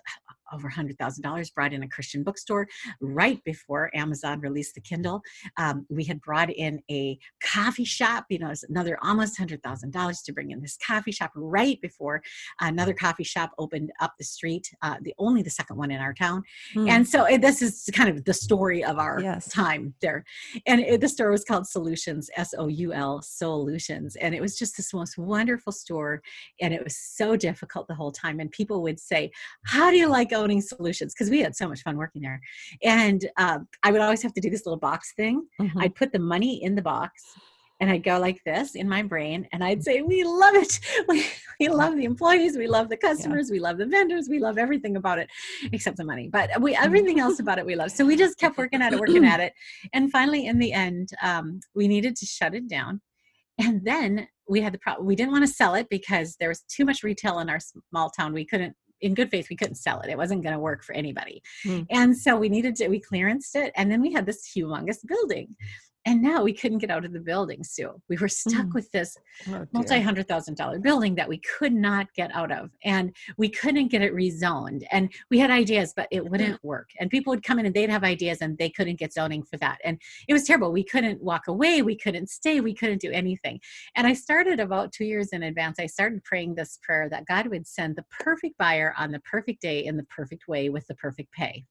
over 0.53 0.69
$100,000, 0.69 1.53
brought 1.53 1.73
in 1.73 1.83
a 1.83 1.87
Christian 1.87 2.23
bookstore 2.23 2.67
right 3.01 3.43
before 3.43 3.89
Amazon 3.93 4.39
released 4.41 4.75
the 4.75 4.81
Kindle. 4.81 5.21
Um, 5.57 5.85
we 5.89 6.03
had 6.03 6.21
brought 6.21 6.49
in 6.49 6.81
a 6.89 7.17
coffee 7.41 7.85
shop, 7.85 8.25
you 8.29 8.39
know, 8.39 8.53
another 8.69 8.97
almost 9.03 9.37
$100,000 9.37 10.23
to 10.23 10.33
bring 10.33 10.51
in 10.51 10.61
this 10.61 10.77
coffee 10.85 11.11
shop 11.11 11.31
right 11.35 11.79
before 11.81 12.21
another 12.59 12.93
coffee 12.93 13.23
shop 13.23 13.51
opened 13.57 13.91
up 13.99 14.13
the 14.17 14.23
street, 14.23 14.71
uh, 14.81 14.95
the 15.01 15.13
only 15.17 15.41
the 15.41 15.49
second 15.49 15.77
one 15.77 15.91
in 15.91 15.99
our 15.99 16.13
town. 16.13 16.43
Mm. 16.75 16.89
And 16.89 17.07
so 17.07 17.25
it, 17.25 17.41
this 17.41 17.61
is 17.61 17.89
kind 17.93 18.09
of 18.09 18.25
the 18.25 18.33
story 18.33 18.83
of 18.83 18.97
our 18.97 19.19
yes. 19.21 19.49
time 19.49 19.93
there. 20.01 20.23
And 20.65 20.81
it, 20.81 21.01
the 21.01 21.09
store 21.09 21.31
was 21.31 21.43
called 21.43 21.67
Solutions, 21.67 22.29
S 22.35 22.53
O 22.57 22.67
U 22.67 22.93
L, 22.93 23.21
Solutions. 23.21 24.15
And 24.17 24.33
it 24.33 24.41
was 24.41 24.57
just 24.57 24.77
this 24.77 24.93
most 24.93 25.17
wonderful 25.17 25.71
store. 25.71 26.21
And 26.61 26.73
it 26.73 26.83
was 26.83 26.97
so 26.97 27.35
difficult 27.35 27.87
the 27.87 27.95
whole 27.95 28.11
time. 28.11 28.39
And 28.39 28.51
people 28.51 28.81
would 28.83 28.99
say, 28.99 29.31
How 29.65 29.89
do 29.91 29.97
you 29.97 30.07
like 30.07 30.31
owning 30.39 30.61
solutions 30.61 31.13
because 31.13 31.29
we 31.29 31.39
had 31.39 31.55
so 31.55 31.67
much 31.67 31.81
fun 31.81 31.97
working 31.97 32.21
there. 32.21 32.41
And 32.83 33.29
um, 33.37 33.67
I 33.83 33.91
would 33.91 34.01
always 34.01 34.21
have 34.23 34.33
to 34.33 34.41
do 34.41 34.49
this 34.49 34.65
little 34.65 34.79
box 34.79 35.13
thing. 35.13 35.45
Mm-hmm. 35.61 35.79
I'd 35.79 35.95
put 35.95 36.11
the 36.11 36.19
money 36.19 36.63
in 36.63 36.75
the 36.75 36.81
box 36.81 37.23
and 37.79 37.89
I'd 37.89 38.03
go 38.03 38.19
like 38.19 38.43
this 38.43 38.75
in 38.75 38.89
my 38.89 39.01
brain 39.03 39.47
and 39.51 39.63
I'd 39.63 39.83
say, 39.83 40.01
We 40.01 40.23
love 40.23 40.55
it. 40.55 40.79
We, 41.07 41.25
we 41.59 41.67
love 41.67 41.95
the 41.95 42.05
employees, 42.05 42.57
we 42.57 42.67
love 42.67 42.89
the 42.89 42.97
customers, 42.97 43.49
yeah. 43.49 43.53
we 43.53 43.59
love 43.59 43.77
the 43.77 43.85
vendors, 43.85 44.27
we 44.29 44.39
love 44.39 44.57
everything 44.57 44.95
about 44.95 45.19
it 45.19 45.29
except 45.71 45.97
the 45.97 46.03
money. 46.03 46.29
But 46.31 46.61
we 46.61 46.75
everything 46.75 47.19
else 47.19 47.39
about 47.39 47.57
it 47.57 47.65
we 47.65 47.75
love. 47.75 47.91
So 47.91 48.05
we 48.05 48.15
just 48.15 48.37
kept 48.37 48.57
working 48.57 48.81
at 48.81 48.93
it, 48.93 48.99
working 48.99 49.25
at 49.25 49.39
it. 49.39 49.53
And 49.93 50.11
finally, 50.11 50.45
in 50.45 50.59
the 50.59 50.71
end, 50.71 51.09
um, 51.23 51.59
we 51.73 51.87
needed 51.87 52.15
to 52.17 52.25
shut 52.25 52.53
it 52.53 52.69
down. 52.69 53.01
And 53.57 53.83
then 53.83 54.27
we 54.47 54.61
had 54.61 54.73
the 54.73 54.79
problem 54.79 55.05
we 55.05 55.15
didn't 55.15 55.31
want 55.31 55.45
to 55.45 55.53
sell 55.53 55.75
it 55.75 55.87
because 55.89 56.35
there 56.39 56.49
was 56.49 56.61
too 56.61 56.85
much 56.85 57.03
retail 57.03 57.39
in 57.39 57.49
our 57.49 57.59
small 57.59 58.09
town. 58.09 58.33
We 58.33 58.45
couldn't 58.45 58.75
in 59.01 59.13
good 59.13 59.29
faith 59.29 59.47
we 59.49 59.55
couldn't 59.55 59.75
sell 59.75 59.99
it. 60.01 60.09
It 60.09 60.17
wasn't 60.17 60.43
going 60.43 60.53
to 60.53 60.59
work 60.59 60.83
for 60.83 60.93
anybody. 60.93 61.41
Mm. 61.65 61.85
and 61.89 62.17
so 62.17 62.37
we 62.37 62.49
needed 62.49 62.75
to 62.77 62.87
we 62.87 63.01
clearanced 63.01 63.55
it 63.55 63.71
and 63.75 63.91
then 63.91 64.01
we 64.01 64.11
had 64.11 64.25
this 64.25 64.51
humongous 64.55 65.05
building 65.05 65.55
and 66.05 66.21
now 66.21 66.43
we 66.43 66.53
couldn't 66.53 66.79
get 66.79 66.89
out 66.89 67.05
of 67.05 67.13
the 67.13 67.19
building 67.19 67.63
sue. 67.63 68.01
We 68.07 68.17
were 68.17 68.27
stuck 68.27 68.67
mm. 68.67 68.73
with 68.73 68.91
this 68.91 69.17
oh, 69.49 69.65
multi-hundred 69.73 70.27
thousand 70.27 70.55
dollar 70.55 70.79
building 70.79 71.15
that 71.15 71.27
we 71.27 71.39
could 71.39 71.73
not 71.73 72.13
get 72.13 72.33
out 72.33 72.51
of 72.51 72.71
and 72.83 73.15
we 73.37 73.49
couldn't 73.49 73.89
get 73.89 74.01
it 74.01 74.13
rezoned 74.13 74.83
and 74.91 75.11
we 75.29 75.39
had 75.39 75.51
ideas 75.51 75.93
but 75.95 76.07
it 76.11 76.29
wouldn't 76.29 76.63
work. 76.63 76.89
And 76.99 77.09
people 77.09 77.31
would 77.31 77.43
come 77.43 77.59
in 77.59 77.65
and 77.65 77.75
they'd 77.75 77.89
have 77.89 78.03
ideas 78.03 78.39
and 78.41 78.57
they 78.57 78.69
couldn't 78.69 78.99
get 78.99 79.13
zoning 79.13 79.43
for 79.43 79.57
that 79.57 79.79
and 79.83 80.01
it 80.27 80.33
was 80.33 80.43
terrible. 80.43 80.71
We 80.71 80.83
couldn't 80.83 81.21
walk 81.21 81.47
away 81.47 81.81
we 81.81 81.97
couldn't 81.97 82.29
stay 82.29 82.59
we 82.59 82.73
couldn't 82.73 83.01
do 83.01 83.11
anything. 83.11 83.59
And 83.95 84.07
i 84.07 84.13
started 84.13 84.59
about 84.59 84.91
two 84.91 85.05
years 85.05 85.29
in 85.29 85.43
advance 85.43 85.79
i 85.79 85.85
started 85.85 86.23
praying 86.23 86.55
this 86.55 86.79
prayer 86.81 87.09
that 87.09 87.25
god 87.25 87.47
would 87.47 87.67
send 87.67 87.95
the 87.95 88.05
perfect 88.19 88.57
buyer 88.57 88.93
on 88.97 89.11
the 89.11 89.19
perfect 89.19 89.61
day 89.61 89.85
in 89.85 89.97
the 89.97 90.03
perfect 90.03 90.47
way 90.47 90.69
with 90.69 90.85
the 90.87 90.95
perfect 90.95 91.31
pay 91.31 91.65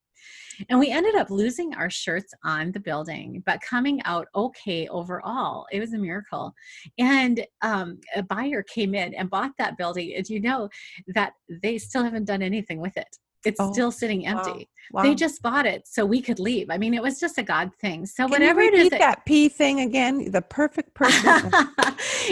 and 0.68 0.78
we 0.78 0.90
ended 0.90 1.14
up 1.14 1.30
losing 1.30 1.74
our 1.74 1.90
shirts 1.90 2.32
on 2.44 2.72
the 2.72 2.80
building, 2.80 3.42
but 3.46 3.60
coming 3.60 4.02
out 4.04 4.26
okay 4.34 4.88
overall. 4.88 5.66
It 5.70 5.80
was 5.80 5.92
a 5.92 5.98
miracle. 5.98 6.52
And 6.98 7.46
um, 7.62 8.00
a 8.16 8.22
buyer 8.22 8.62
came 8.62 8.94
in 8.94 9.14
and 9.14 9.30
bought 9.30 9.52
that 9.58 9.76
building. 9.76 10.14
And 10.16 10.28
you 10.28 10.40
know 10.40 10.68
that 11.08 11.32
they 11.62 11.78
still 11.78 12.02
haven't 12.02 12.24
done 12.24 12.42
anything 12.42 12.80
with 12.80 12.96
it. 12.96 13.16
It's 13.44 13.60
oh, 13.60 13.72
still 13.72 13.92
sitting 13.92 14.26
empty. 14.26 14.50
Wow. 14.50 14.64
Wow. 14.90 15.02
They 15.02 15.14
just 15.14 15.42
bought 15.42 15.66
it 15.66 15.86
so 15.86 16.06
we 16.06 16.22
could 16.22 16.38
leave. 16.38 16.70
I 16.70 16.78
mean, 16.78 16.94
it 16.94 17.02
was 17.02 17.20
just 17.20 17.36
a 17.36 17.42
God 17.42 17.70
thing. 17.78 18.06
So 18.06 18.24
Can 18.24 18.30
whatever 18.30 18.60
it 18.60 18.72
is, 18.72 18.88
that 18.90 19.26
P 19.26 19.48
thing 19.48 19.80
again. 19.80 20.30
The 20.30 20.40
perfect 20.40 20.94
person. 20.94 21.50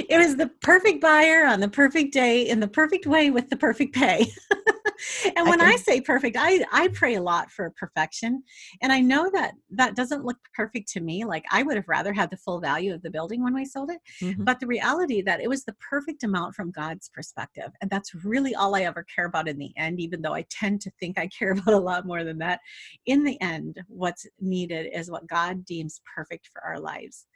it 0.09 0.16
was 0.19 0.37
the 0.37 0.51
perfect 0.62 1.03
buyer 1.03 1.45
on 1.45 1.61
the 1.61 1.69
perfect 1.69 2.14
day 2.14 2.49
in 2.49 2.61
the 2.61 2.69
perfect 2.69 3.07
way 3.07 3.31
with 3.31 3.51
the 3.51 3.57
perfect 3.57 3.95
pay. 3.95 4.27
and 5.37 5.49
when 5.49 5.61
I, 5.61 5.73
I, 5.73 5.77
say 5.77 6.01
perfect, 6.01 6.37
I 6.38 6.64
I 6.73 6.88
pray 6.88 7.16
a 7.16 7.23
lot 7.23 7.51
for 7.51 7.71
perfection, 7.77 8.42
and 8.81 8.92
I 8.92 9.01
know 9.01 9.31
that 9.33 9.55
that 9.71 9.95
doesn't 9.95 10.25
look 10.25 10.38
perfect 10.55 10.88
to 10.92 11.01
me. 11.01 11.25
Like 11.25 11.45
I 11.51 11.62
would 11.62 11.77
have 11.77 11.88
rather 11.88 12.12
had 12.12 12.31
the 12.31 12.37
full 12.37 12.61
value 12.61 12.95
of 12.95 13.03
the 13.03 13.11
building 13.11 13.42
when 13.42 13.55
we 13.55 13.64
sold 13.64 13.90
it, 13.90 14.01
mm-hmm. 14.23 14.45
but 14.45 14.61
the 14.61 14.66
reality 14.66 15.23
that 15.23 15.40
it 15.40 15.49
was 15.49 15.64
the 15.64 15.75
perfect 15.75 16.25
amount 16.25 16.55
from 16.55 16.71
God's 16.71 17.09
perspective, 17.09 17.71
and 17.81 17.90
that's 17.90 18.14
really 18.25 18.55
all 18.55 18.75
I 18.75 18.83
ever 18.83 19.05
care 19.14 19.27
about 19.27 19.49
in 19.49 19.59
the 19.59 19.73
end. 19.77 20.01
Even 20.01 20.23
though 20.23 20.35
I 20.35 20.47
tend 20.49 20.81
to 20.83 20.90
think 20.99 21.19
I 21.19 21.27
care 21.29 21.51
about 21.53 21.75
a 21.75 21.79
lot 21.79 22.07
more 22.07 22.25
than 22.25 22.39
that, 22.39 22.61
in 23.07 23.25
the 23.25 23.41
end, 23.41 23.81
what's 23.89 24.27
needed 24.41 24.91
is 24.93 25.11
what 25.11 25.27
God 25.27 25.65
deems 25.65 26.01
perfect 26.15 26.49
for 26.53 26.63
our 26.63 26.79
lives. 26.79 27.27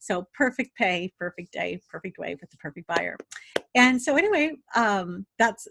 So 0.00 0.26
perfect 0.34 0.76
pay, 0.76 1.12
perfect 1.18 1.52
day, 1.52 1.80
perfect 1.90 2.18
way 2.18 2.36
with 2.40 2.50
the 2.50 2.56
perfect 2.56 2.86
buyer. 2.86 3.16
And 3.74 4.00
so 4.00 4.16
anyway, 4.16 4.52
um, 4.74 5.26
that's 5.38 5.68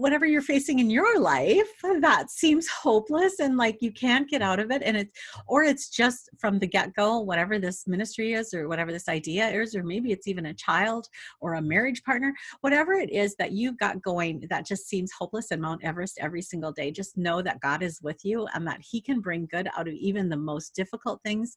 whatever 0.00 0.24
you're 0.24 0.40
facing 0.40 0.78
in 0.78 0.88
your 0.88 1.20
life 1.20 1.68
that 2.00 2.30
seems 2.30 2.66
hopeless 2.68 3.38
and 3.38 3.58
like 3.58 3.76
you 3.80 3.92
can't 3.92 4.30
get 4.30 4.40
out 4.40 4.58
of 4.58 4.70
it 4.70 4.82
and 4.82 4.96
it's 4.96 5.10
or 5.46 5.62
it's 5.62 5.90
just 5.90 6.30
from 6.38 6.58
the 6.58 6.66
get-go 6.66 7.18
whatever 7.18 7.58
this 7.58 7.86
ministry 7.86 8.32
is 8.32 8.54
or 8.54 8.66
whatever 8.66 8.92
this 8.92 9.08
idea 9.08 9.46
is 9.50 9.76
or 9.76 9.82
maybe 9.82 10.10
it's 10.10 10.26
even 10.26 10.46
a 10.46 10.54
child 10.54 11.06
or 11.42 11.54
a 11.54 11.62
marriage 11.62 12.02
partner 12.02 12.32
whatever 12.62 12.94
it 12.94 13.10
is 13.10 13.36
that 13.36 13.52
you've 13.52 13.78
got 13.78 14.00
going 14.00 14.42
that 14.48 14.66
just 14.66 14.88
seems 14.88 15.12
hopeless 15.12 15.50
and 15.50 15.60
mount 15.60 15.84
everest 15.84 16.18
every 16.18 16.40
single 16.40 16.72
day 16.72 16.90
just 16.90 17.18
know 17.18 17.42
that 17.42 17.60
god 17.60 17.82
is 17.82 18.00
with 18.00 18.24
you 18.24 18.46
and 18.54 18.66
that 18.66 18.80
he 18.80 19.02
can 19.02 19.20
bring 19.20 19.46
good 19.50 19.68
out 19.76 19.86
of 19.86 19.92
even 19.92 20.30
the 20.30 20.36
most 20.36 20.74
difficult 20.74 21.20
things 21.24 21.56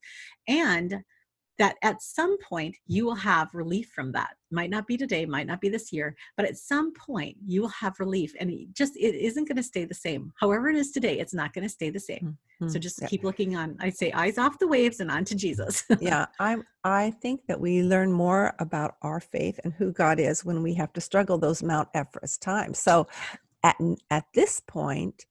and 0.49 1.01
that 1.59 1.75
at 1.83 2.01
some 2.01 2.37
point 2.39 2.75
you 2.87 3.05
will 3.05 3.15
have 3.15 3.53
relief 3.53 3.91
from 3.93 4.11
that. 4.13 4.35
Might 4.51 4.69
not 4.69 4.87
be 4.87 4.97
today 4.97 5.25
might 5.25 5.47
not 5.47 5.61
be 5.61 5.69
this 5.69 5.91
year 5.91 6.15
but 6.37 6.45
at 6.45 6.57
some 6.57 6.93
point 6.93 7.37
you 7.45 7.61
will 7.61 7.69
have 7.69 7.99
relief 7.99 8.33
and 8.39 8.49
it 8.49 8.73
just 8.73 8.95
it 8.95 9.15
isn't 9.15 9.47
going 9.47 9.57
to 9.57 9.63
stay 9.63 9.85
the 9.85 9.93
same. 9.93 10.31
However 10.39 10.69
it 10.69 10.75
is 10.75 10.91
today 10.91 11.19
it's 11.19 11.33
not 11.33 11.53
going 11.53 11.63
to 11.63 11.69
stay 11.69 11.89
the 11.89 11.99
same. 11.99 12.37
Mm-hmm. 12.61 12.71
so 12.71 12.79
just 12.79 13.01
yeah. 13.01 13.07
keep 13.07 13.23
looking 13.23 13.55
on 13.55 13.75
i'd 13.79 13.97
say 13.97 14.11
eyes 14.11 14.37
off 14.37 14.59
the 14.59 14.67
waves 14.67 14.99
and 14.99 15.09
on 15.09 15.25
to 15.25 15.35
jesus. 15.35 15.83
Yeah 15.99 16.27
i 16.39 16.57
i 16.83 17.11
think 17.21 17.41
that 17.47 17.59
we 17.59 17.81
learn 17.81 18.11
more 18.11 18.53
about 18.59 18.95
our 19.01 19.19
faith 19.19 19.59
and 19.63 19.73
who 19.73 19.91
god 19.91 20.19
is 20.19 20.45
when 20.45 20.61
we 20.61 20.75
have 20.75 20.93
to 20.93 21.01
struggle 21.01 21.37
those 21.37 21.63
mount 21.63 21.89
everest 21.93 22.41
times. 22.41 22.79
So 22.79 23.07
at 23.63 23.77
at 24.09 24.25
this 24.33 24.59
point 24.59 25.25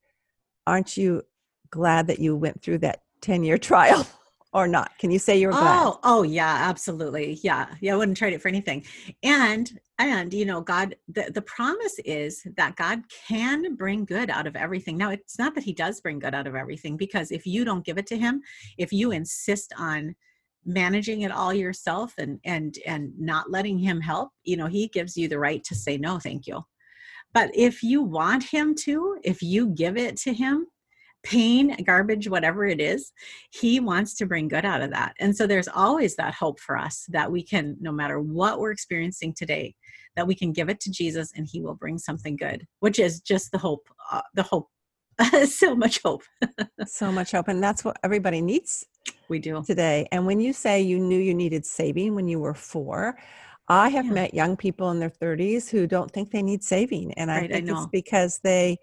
aren't 0.66 0.96
you 0.96 1.22
glad 1.70 2.06
that 2.06 2.18
you 2.18 2.36
went 2.36 2.62
through 2.62 2.78
that 2.78 3.02
10 3.20 3.44
year 3.44 3.58
trial 3.70 4.06
or 4.52 4.68
not? 4.68 4.96
Can 4.98 5.10
you 5.10 5.18
say 5.18 5.38
you're 5.38 5.52
glad? 5.52 5.82
Oh, 5.82 5.98
oh 6.04 6.22
yeah, 6.22 6.68
absolutely. 6.68 7.38
Yeah. 7.42 7.66
Yeah, 7.80 7.94
I 7.94 7.96
wouldn't 7.96 8.18
trade 8.18 8.34
it 8.34 8.42
for 8.42 8.48
anything. 8.48 8.84
And 9.22 9.78
and 9.98 10.32
you 10.34 10.44
know, 10.44 10.60
God 10.60 10.96
the, 11.08 11.30
the 11.32 11.42
promise 11.42 11.98
is 12.04 12.42
that 12.56 12.76
God 12.76 13.02
can 13.26 13.74
bring 13.76 14.04
good 14.04 14.30
out 14.30 14.46
of 14.46 14.56
everything. 14.56 14.96
Now, 14.96 15.10
it's 15.10 15.38
not 15.38 15.54
that 15.54 15.64
he 15.64 15.72
does 15.72 16.00
bring 16.00 16.18
good 16.18 16.34
out 16.34 16.46
of 16.46 16.54
everything 16.54 16.96
because 16.96 17.30
if 17.30 17.46
you 17.46 17.64
don't 17.64 17.84
give 17.84 17.98
it 17.98 18.06
to 18.08 18.18
him, 18.18 18.42
if 18.78 18.92
you 18.92 19.12
insist 19.12 19.72
on 19.78 20.14
managing 20.64 21.22
it 21.22 21.32
all 21.32 21.52
yourself 21.52 22.14
and 22.18 22.38
and 22.44 22.78
and 22.86 23.18
not 23.18 23.50
letting 23.50 23.78
him 23.78 24.00
help, 24.00 24.30
you 24.44 24.56
know, 24.56 24.66
he 24.66 24.88
gives 24.88 25.16
you 25.16 25.28
the 25.28 25.38
right 25.38 25.64
to 25.64 25.74
say 25.74 25.96
no, 25.96 26.18
thank 26.18 26.46
you. 26.46 26.62
But 27.32 27.50
if 27.54 27.82
you 27.82 28.02
want 28.02 28.42
him 28.42 28.74
to, 28.80 29.16
if 29.24 29.42
you 29.42 29.68
give 29.68 29.96
it 29.96 30.16
to 30.18 30.34
him, 30.34 30.66
pain, 31.22 31.76
garbage, 31.84 32.28
whatever 32.28 32.64
it 32.66 32.80
is, 32.80 33.12
he 33.50 33.80
wants 33.80 34.14
to 34.14 34.26
bring 34.26 34.48
good 34.48 34.64
out 34.64 34.82
of 34.82 34.90
that. 34.90 35.14
And 35.20 35.36
so 35.36 35.46
there's 35.46 35.68
always 35.68 36.16
that 36.16 36.34
hope 36.34 36.60
for 36.60 36.76
us 36.76 37.06
that 37.10 37.30
we 37.30 37.42
can, 37.42 37.76
no 37.80 37.92
matter 37.92 38.20
what 38.20 38.58
we're 38.58 38.72
experiencing 38.72 39.34
today, 39.34 39.74
that 40.16 40.26
we 40.26 40.34
can 40.34 40.52
give 40.52 40.68
it 40.68 40.80
to 40.80 40.90
Jesus 40.90 41.32
and 41.36 41.46
he 41.46 41.60
will 41.60 41.74
bring 41.74 41.98
something 41.98 42.36
good, 42.36 42.66
which 42.80 42.98
is 42.98 43.20
just 43.20 43.52
the 43.52 43.58
hope, 43.58 43.88
uh, 44.10 44.22
the 44.34 44.42
hope. 44.42 44.68
so 45.46 45.74
much 45.74 46.00
hope. 46.02 46.22
so 46.86 47.12
much 47.12 47.32
hope. 47.32 47.48
And 47.48 47.62
that's 47.62 47.84
what 47.84 47.98
everybody 48.02 48.40
needs. 48.40 48.86
We 49.28 49.38
do 49.38 49.62
today. 49.62 50.08
And 50.10 50.26
when 50.26 50.40
you 50.40 50.52
say 50.52 50.80
you 50.82 50.98
knew 50.98 51.18
you 51.18 51.34
needed 51.34 51.64
saving 51.64 52.14
when 52.14 52.28
you 52.28 52.40
were 52.40 52.54
four, 52.54 53.16
I 53.68 53.88
have 53.90 54.06
yeah. 54.06 54.12
met 54.12 54.34
young 54.34 54.56
people 54.56 54.90
in 54.90 55.00
their 55.00 55.10
30s 55.10 55.70
who 55.70 55.86
don't 55.86 56.10
think 56.10 56.30
they 56.30 56.42
need 56.42 56.62
saving. 56.62 57.12
And 57.14 57.30
I 57.30 57.46
think 57.46 57.70
I 57.70 57.72
it's 57.72 57.86
because 57.86 58.40
they 58.42 58.78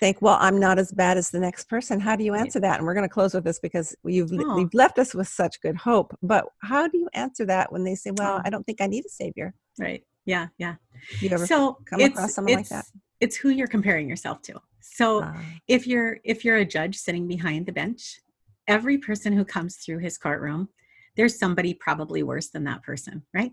think, 0.00 0.22
well, 0.22 0.36
I'm 0.40 0.58
not 0.58 0.78
as 0.78 0.92
bad 0.92 1.16
as 1.16 1.30
the 1.30 1.40
next 1.40 1.68
person. 1.68 2.00
How 2.00 2.16
do 2.16 2.24
you 2.24 2.34
answer 2.34 2.60
that? 2.60 2.78
And 2.78 2.86
we're 2.86 2.94
going 2.94 3.08
to 3.08 3.12
close 3.12 3.34
with 3.34 3.44
this 3.44 3.58
because 3.58 3.94
you've, 4.04 4.32
oh. 4.32 4.58
you've 4.58 4.74
left 4.74 4.98
us 4.98 5.14
with 5.14 5.28
such 5.28 5.60
good 5.60 5.76
hope. 5.76 6.16
But 6.22 6.46
how 6.62 6.88
do 6.88 6.98
you 6.98 7.08
answer 7.14 7.44
that 7.46 7.72
when 7.72 7.84
they 7.84 7.94
say, 7.94 8.10
well, 8.16 8.38
oh. 8.38 8.42
I 8.44 8.50
don't 8.50 8.64
think 8.64 8.80
I 8.80 8.86
need 8.86 9.04
a 9.04 9.10
savior? 9.10 9.54
Right. 9.78 10.02
Yeah. 10.24 10.48
Yeah. 10.58 10.76
You 11.20 11.30
ever 11.30 11.46
so 11.46 11.78
come 11.86 12.00
across 12.00 12.34
someone 12.34 12.54
like 12.54 12.68
that? 12.68 12.86
It's 13.20 13.36
who 13.36 13.48
you're 13.48 13.68
comparing 13.68 14.08
yourself 14.08 14.42
to. 14.42 14.60
So 14.80 15.22
uh, 15.22 15.34
if 15.66 15.86
you're 15.86 16.18
if 16.24 16.44
you're 16.44 16.56
a 16.56 16.64
judge 16.64 16.96
sitting 16.96 17.28
behind 17.28 17.66
the 17.66 17.72
bench, 17.72 18.20
every 18.66 18.98
person 18.98 19.32
who 19.32 19.44
comes 19.44 19.76
through 19.76 19.98
his 19.98 20.18
courtroom, 20.18 20.68
there's 21.16 21.38
somebody 21.38 21.74
probably 21.74 22.22
worse 22.22 22.50
than 22.50 22.64
that 22.64 22.82
person, 22.82 23.22
right? 23.34 23.52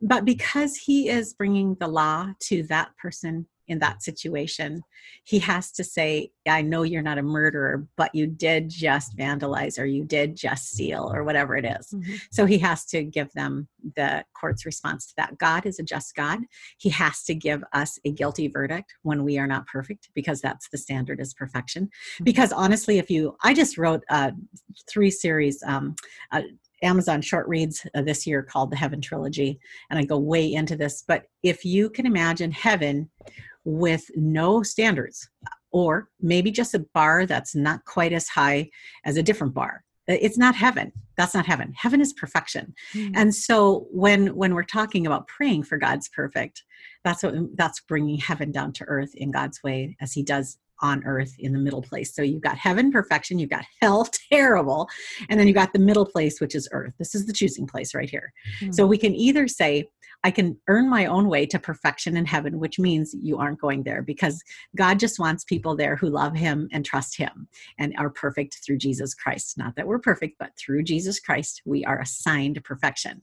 But 0.00 0.24
because 0.24 0.76
he 0.76 1.08
is 1.08 1.34
bringing 1.34 1.76
the 1.80 1.88
law 1.88 2.32
to 2.44 2.62
that 2.64 2.96
person 2.96 3.46
in 3.68 3.78
that 3.80 4.02
situation, 4.02 4.82
he 5.24 5.38
has 5.40 5.72
to 5.72 5.84
say, 5.84 6.30
I 6.48 6.62
know 6.62 6.82
you're 6.82 7.02
not 7.02 7.18
a 7.18 7.22
murderer, 7.22 7.86
but 7.96 8.14
you 8.14 8.26
did 8.26 8.68
just 8.68 9.16
vandalize 9.16 9.78
or 9.78 9.84
you 9.84 10.04
did 10.04 10.36
just 10.36 10.70
steal 10.70 11.10
or 11.12 11.24
whatever 11.24 11.56
it 11.56 11.64
is. 11.64 11.88
Mm-hmm. 11.88 12.14
So 12.30 12.46
he 12.46 12.58
has 12.58 12.84
to 12.86 13.02
give 13.02 13.32
them 13.32 13.68
the 13.96 14.24
court's 14.38 14.64
response 14.64 15.06
to 15.06 15.14
that. 15.16 15.38
God 15.38 15.66
is 15.66 15.78
a 15.78 15.82
just 15.82 16.14
God. 16.14 16.40
He 16.78 16.90
has 16.90 17.24
to 17.24 17.34
give 17.34 17.62
us 17.72 17.98
a 18.04 18.10
guilty 18.10 18.48
verdict 18.48 18.94
when 19.02 19.24
we 19.24 19.38
are 19.38 19.46
not 19.46 19.66
perfect 19.66 20.10
because 20.14 20.40
that's 20.40 20.68
the 20.68 20.78
standard 20.78 21.20
is 21.20 21.34
perfection. 21.34 21.84
Mm-hmm. 21.84 22.24
Because 22.24 22.52
honestly, 22.52 22.98
if 22.98 23.10
you, 23.10 23.36
I 23.42 23.54
just 23.54 23.78
wrote 23.78 24.02
uh, 24.10 24.32
three 24.88 25.10
series, 25.10 25.62
um, 25.66 25.96
uh, 26.32 26.42
Amazon 26.82 27.22
short 27.22 27.48
reads 27.48 27.86
uh, 27.94 28.02
this 28.02 28.26
year 28.26 28.42
called 28.42 28.70
the 28.70 28.76
Heaven 28.76 29.00
Trilogy, 29.00 29.58
and 29.90 29.98
I 29.98 30.04
go 30.04 30.18
way 30.18 30.52
into 30.52 30.76
this. 30.76 31.02
But 31.06 31.24
if 31.42 31.64
you 31.64 31.88
can 31.90 32.06
imagine 32.06 32.50
heaven 32.50 33.08
with 33.66 34.10
no 34.14 34.62
standards, 34.62 35.28
or 35.72 36.08
maybe 36.20 36.50
just 36.50 36.74
a 36.74 36.86
bar 36.94 37.26
that's 37.26 37.54
not 37.54 37.84
quite 37.84 38.12
as 38.12 38.28
high 38.28 38.70
as 39.04 39.16
a 39.16 39.22
different 39.22 39.52
bar, 39.52 39.84
it's 40.08 40.38
not 40.38 40.54
heaven 40.54 40.92
that's 41.16 41.34
not 41.34 41.46
heaven 41.46 41.72
heaven 41.76 42.00
is 42.00 42.12
perfection 42.12 42.72
mm. 42.94 43.10
and 43.16 43.34
so 43.34 43.86
when 43.90 44.28
when 44.36 44.54
we're 44.54 44.62
talking 44.62 45.06
about 45.06 45.26
praying 45.26 45.62
for 45.62 45.76
god's 45.76 46.08
perfect 46.08 46.62
that's 47.02 47.22
what 47.22 47.34
that's 47.56 47.80
bringing 47.80 48.16
heaven 48.16 48.52
down 48.52 48.72
to 48.72 48.84
earth 48.84 49.12
in 49.14 49.30
god's 49.30 49.62
way 49.62 49.96
as 50.00 50.12
he 50.12 50.22
does 50.22 50.58
on 50.80 51.02
earth 51.04 51.34
in 51.38 51.52
the 51.52 51.58
middle 51.58 51.82
place. 51.82 52.14
So 52.14 52.22
you've 52.22 52.42
got 52.42 52.58
heaven, 52.58 52.90
perfection, 52.92 53.38
you've 53.38 53.50
got 53.50 53.64
hell, 53.80 54.08
terrible, 54.30 54.88
and 55.28 55.38
then 55.38 55.46
you've 55.46 55.56
got 55.56 55.72
the 55.72 55.78
middle 55.78 56.06
place, 56.06 56.40
which 56.40 56.54
is 56.54 56.68
earth. 56.72 56.92
This 56.98 57.14
is 57.14 57.26
the 57.26 57.32
choosing 57.32 57.66
place 57.66 57.94
right 57.94 58.10
here. 58.10 58.32
Mm-hmm. 58.60 58.72
So 58.72 58.86
we 58.86 58.98
can 58.98 59.14
either 59.14 59.48
say, 59.48 59.88
I 60.24 60.30
can 60.30 60.56
earn 60.68 60.88
my 60.88 61.06
own 61.06 61.28
way 61.28 61.46
to 61.46 61.58
perfection 61.58 62.16
in 62.16 62.26
heaven, 62.26 62.58
which 62.58 62.78
means 62.78 63.14
you 63.20 63.38
aren't 63.38 63.60
going 63.60 63.82
there 63.82 64.02
because 64.02 64.42
God 64.76 64.98
just 64.98 65.18
wants 65.18 65.44
people 65.44 65.76
there 65.76 65.96
who 65.96 66.08
love 66.08 66.34
Him 66.34 66.68
and 66.72 66.84
trust 66.84 67.16
Him 67.16 67.48
and 67.78 67.94
are 67.98 68.10
perfect 68.10 68.60
through 68.64 68.78
Jesus 68.78 69.14
Christ. 69.14 69.56
Not 69.58 69.76
that 69.76 69.86
we're 69.86 69.98
perfect, 69.98 70.36
but 70.38 70.50
through 70.58 70.82
Jesus 70.84 71.20
Christ, 71.20 71.62
we 71.64 71.84
are 71.84 72.00
assigned 72.00 72.62
perfection. 72.64 73.22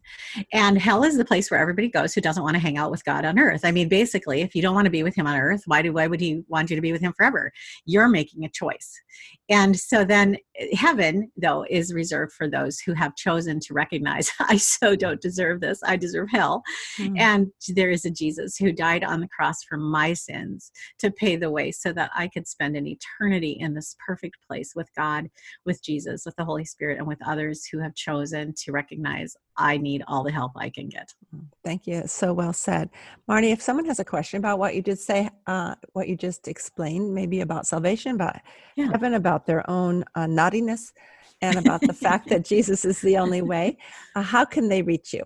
And 0.52 0.78
hell 0.78 1.04
is 1.04 1.18
the 1.18 1.26
place 1.26 1.50
where 1.50 1.60
everybody 1.60 1.90
goes 1.90 2.14
who 2.14 2.22
doesn't 2.22 2.44
want 2.44 2.56
to 2.56 2.62
hang 2.62 2.78
out 2.78 2.92
with 2.92 3.06
God 3.06 3.26
on 3.26 3.40
earth. 3.40 3.62
I 3.64 3.72
mean, 3.72 3.90
basically, 3.90 4.42
if 4.42 4.56
you 4.56 4.62
don't 4.62 4.76
want 4.76 4.86
to 4.86 4.92
be 4.92 5.04
with 5.04 5.16
Him 5.16 5.28
on 5.28 5.38
earth, 5.38 5.64
why 5.66 5.82
do 5.82 5.94
why 5.94 6.08
would 6.08 6.22
He 6.22 6.44
want 6.48 6.70
you 6.70 6.76
to 6.76 6.82
be 6.82 6.92
with 6.92 7.02
Him 7.02 7.14
forever? 7.14 7.52
You're 7.86 8.10
making 8.10 8.46
a 8.46 8.50
choice. 8.50 9.02
And 9.50 9.78
so 9.78 10.04
then 10.06 10.38
eh, 10.58 10.76
heaven, 10.76 11.32
though, 11.38 11.66
is 11.70 11.94
reserved 11.94 12.34
for 12.34 12.50
those 12.50 12.80
who 12.80 12.94
have 12.94 13.16
chosen 13.16 13.60
to 13.62 13.74
recognize, 13.74 14.32
I 14.40 14.58
so 14.58 14.96
don't 14.96 15.22
deserve 15.22 15.62
this. 15.62 15.80
I 15.84 15.96
deserve 15.96 16.30
hell. 16.32 16.64
Mm. 16.98 17.20
And 17.20 17.52
there 17.70 17.90
is 17.90 18.06
a 18.06 18.10
Jesus 18.10 18.58
who 18.58 18.72
died 18.72 19.04
on 19.04 19.22
the 19.22 19.28
cross 19.28 19.64
for 19.64 19.78
my 19.78 20.14
sins 20.14 20.72
to 21.00 21.12
pay 21.12 21.36
the 21.36 21.52
way 21.52 21.72
so 21.72 21.94
that 21.94 22.12
I 22.16 22.28
could 22.28 22.48
spend 22.48 22.76
an 22.76 22.88
eternity 22.88 23.58
in 23.60 23.74
this 23.74 23.96
perfect 24.06 24.38
place 24.48 24.74
with 24.76 24.90
God, 24.96 25.30
with 25.66 25.84
Jesus, 25.84 26.24
with 26.26 26.36
the 26.36 26.46
Holy 26.46 26.66
Spirit, 26.66 26.98
and 26.98 27.08
with 27.08 27.20
others 27.26 27.66
who 27.66 27.80
have 27.80 27.96
chosen 27.96 28.54
to 28.64 28.72
recognize 28.72 29.36
I 29.58 29.78
need 29.78 30.04
all 30.08 30.24
the 30.24 30.32
help 30.32 30.54
I 30.56 30.70
can 30.70 30.90
get. 30.90 31.14
Mm, 31.36 31.46
thank 31.64 31.86
you. 31.86 32.04
So 32.08 32.34
well 32.34 32.54
said. 32.54 32.90
Marnie, 33.30 33.52
if 33.52 33.62
someone 33.62 33.86
has 33.86 34.00
a 34.00 34.06
question 34.06 34.38
about 34.38 34.60
what 34.60 34.76
you 34.76 34.82
did 34.82 35.00
say, 35.00 35.30
uh, 35.48 35.76
what 35.94 36.08
you 36.08 36.16
just 36.16 36.48
explained, 36.48 37.14
maybe 37.14 37.42
about 37.42 37.68
salvation, 37.68 38.16
about 38.16 38.38
yeah. 38.76 38.88
heaven, 38.92 39.14
about 39.14 39.46
their 39.46 39.70
own 39.70 40.04
uh, 40.16 40.26
naughtiness, 40.26 40.94
and 41.42 41.58
about 41.58 41.82
the 41.82 41.94
fact 41.94 42.30
that 42.30 42.46
Jesus 42.46 42.86
is 42.86 43.02
the 43.02 43.18
only 43.18 43.42
way, 43.42 43.78
uh, 44.16 44.22
how 44.22 44.46
can 44.46 44.70
they 44.70 44.82
reach 44.82 45.14
you? 45.14 45.24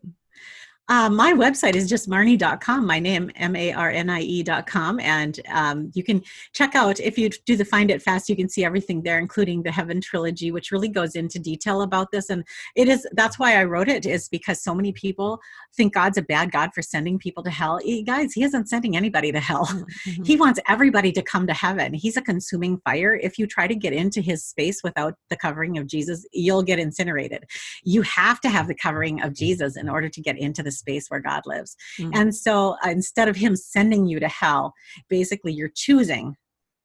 Uh, 0.89 1.09
my 1.09 1.33
website 1.33 1.75
is 1.75 1.89
just 1.89 2.09
marnie.com, 2.09 2.85
my 2.85 2.97
name, 2.97 3.29
M 3.35 3.55
A 3.57 3.73
R 3.73 3.89
N 3.89 4.09
I 4.09 4.21
E.com. 4.21 4.99
And 5.01 5.39
um, 5.51 5.91
you 5.93 6.03
can 6.03 6.23
check 6.53 6.75
out, 6.75 6.99
if 7.01 7.17
you 7.17 7.29
do 7.45 7.57
the 7.57 7.65
Find 7.65 7.91
It 7.91 8.01
Fast, 8.01 8.29
you 8.29 8.37
can 8.37 8.47
see 8.47 8.63
everything 8.63 9.03
there, 9.03 9.19
including 9.19 9.63
the 9.63 9.71
Heaven 9.71 9.99
Trilogy, 9.99 10.51
which 10.51 10.71
really 10.71 10.87
goes 10.87 11.15
into 11.15 11.39
detail 11.39 11.81
about 11.81 12.11
this. 12.11 12.29
And 12.29 12.45
it 12.75 12.87
is, 12.87 13.05
that's 13.13 13.37
why 13.37 13.59
I 13.59 13.65
wrote 13.65 13.89
it, 13.89 14.05
is 14.05 14.29
because 14.29 14.63
so 14.63 14.73
many 14.73 14.93
people 14.93 15.39
think 15.75 15.93
God's 15.93 16.17
a 16.17 16.21
bad 16.21 16.51
God 16.51 16.69
for 16.73 16.81
sending 16.81 17.19
people 17.19 17.43
to 17.43 17.49
hell. 17.49 17.79
He, 17.83 18.01
guys, 18.03 18.31
He 18.33 18.43
isn't 18.43 18.69
sending 18.69 18.95
anybody 18.95 19.31
to 19.31 19.39
hell. 19.39 19.65
Mm-hmm. 19.65 20.23
He 20.27 20.35
wants 20.35 20.59
everybody 20.67 21.11
to 21.13 21.21
come 21.21 21.47
to 21.47 21.53
heaven. 21.53 21.93
He's 21.93 22.17
a 22.17 22.21
consuming 22.21 22.79
fire. 22.79 23.15
If 23.15 23.39
you 23.39 23.47
try 23.47 23.65
to 23.65 23.75
get 23.75 23.93
into 23.93 24.19
His 24.19 24.43
space 24.43 24.83
without 24.83 25.15
the 25.29 25.37
covering 25.37 25.77
of 25.77 25.87
Jesus, 25.87 26.25
you'll 26.33 26.63
get 26.63 26.79
incinerated. 26.79 27.45
You 27.83 28.01
have 28.01 28.41
to 28.41 28.49
have 28.49 28.67
the 28.67 28.75
covering 28.75 29.21
of 29.21 29.33
Jesus 29.33 29.77
in 29.77 29.87
order 29.87 30.09
to 30.09 30.21
get 30.21 30.37
into 30.37 30.63
the 30.63 30.71
space 30.77 31.07
where 31.09 31.19
God 31.19 31.43
lives. 31.45 31.75
Mm-hmm. 31.99 32.11
And 32.13 32.35
so 32.35 32.75
uh, 32.85 32.89
instead 32.89 33.27
of 33.27 33.35
Him 33.35 33.55
sending 33.55 34.07
you 34.07 34.19
to 34.19 34.27
hell, 34.27 34.73
basically 35.09 35.53
you're 35.53 35.71
choosing 35.73 36.35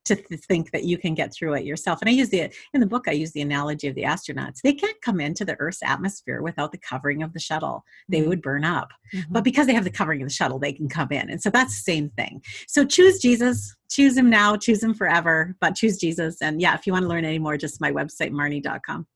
to 0.05 0.17
th- 0.17 0.41
think 0.41 0.71
that 0.73 0.85
you 0.85 0.99
can 0.99 1.15
get 1.15 1.33
through 1.33 1.55
it 1.55 1.65
yourself. 1.65 2.01
And 2.01 2.09
I 2.09 2.13
use 2.13 2.31
the 2.31 2.51
in 2.75 2.81
the 2.81 2.87
book 2.87 3.05
I 3.07 3.13
use 3.13 3.33
the 3.33 3.41
analogy 3.41 3.89
of 3.89 3.95
the 3.95 4.03
astronauts. 4.03 4.61
They 4.63 4.73
can't 4.73 5.01
come 5.01 5.21
into 5.21 5.45
the 5.45 5.57
Earth's 5.59 5.83
atmosphere 5.83 6.43
without 6.43 6.73
the 6.73 6.79
covering 6.79 7.23
of 7.23 7.33
the 7.33 7.41
shuttle. 7.41 7.85
They 8.09 8.21
mm-hmm. 8.21 8.29
would 8.29 8.43
burn 8.43 8.65
up. 8.65 8.91
Mm-hmm. 9.15 9.33
But 9.33 9.45
because 9.45 9.67
they 9.67 9.75
have 9.75 9.85
the 9.85 9.91
covering 9.91 10.23
of 10.23 10.29
the 10.29 10.35
shuttle, 10.35 10.59
they 10.59 10.73
can 10.73 10.89
come 10.89 11.13
in. 11.13 11.31
And 11.31 11.43
so 11.43 11.51
that's 11.51 11.75
the 11.77 11.93
same 11.93 12.11
thing. 12.11 12.43
So 12.69 12.85
choose 12.85 13.21
Jesus, 13.21 13.75
choose 13.91 14.17
him 14.17 14.31
now, 14.31 14.57
choose 14.57 14.83
him 14.83 14.95
forever, 14.95 15.57
but 15.61 15.75
choose 15.75 15.99
Jesus. 15.99 16.43
And 16.43 16.61
yeah, 16.61 16.75
if 16.75 16.87
you 16.87 16.93
want 16.93 17.05
to 17.05 17.09
learn 17.09 17.25
any 17.25 17.39
more, 17.39 17.57
just 17.57 17.81
my 17.81 17.93
website, 17.93 18.33
marnie.com. 18.33 19.07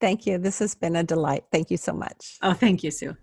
Thank 0.00 0.26
you. 0.26 0.38
This 0.38 0.58
has 0.58 0.74
been 0.74 0.96
a 0.96 1.02
delight. 1.02 1.44
Thank 1.50 1.70
you 1.70 1.78
so 1.78 1.92
much. 1.92 2.36
Oh, 2.42 2.52
thank 2.52 2.84
you, 2.84 2.90
Sue. 2.90 3.16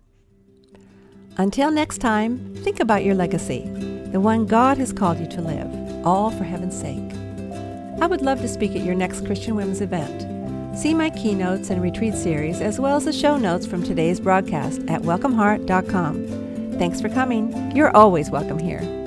Until 1.36 1.72
next 1.72 1.98
time, 1.98 2.54
think 2.62 2.78
about 2.78 3.04
your 3.04 3.16
legacy, 3.16 3.62
the 4.12 4.20
one 4.20 4.46
God 4.46 4.78
has 4.78 4.92
called 4.92 5.18
you 5.18 5.26
to 5.26 5.40
live, 5.40 6.06
all 6.06 6.30
for 6.30 6.44
heaven's 6.44 6.78
sake. 6.78 7.12
I 8.00 8.06
would 8.06 8.22
love 8.22 8.40
to 8.42 8.48
speak 8.48 8.76
at 8.76 8.84
your 8.84 8.94
next 8.94 9.26
Christian 9.26 9.56
Women's 9.56 9.80
event. 9.80 10.78
See 10.78 10.94
my 10.94 11.10
keynotes 11.10 11.70
and 11.70 11.82
retreat 11.82 12.14
series, 12.14 12.60
as 12.60 12.78
well 12.78 12.96
as 12.96 13.06
the 13.06 13.12
show 13.12 13.36
notes 13.36 13.66
from 13.66 13.82
today's 13.82 14.20
broadcast 14.20 14.82
at 14.86 15.02
welcomeheart.com. 15.02 16.78
Thanks 16.78 17.00
for 17.00 17.08
coming. 17.08 17.74
You're 17.74 17.96
always 17.96 18.30
welcome 18.30 18.58
here. 18.60 19.03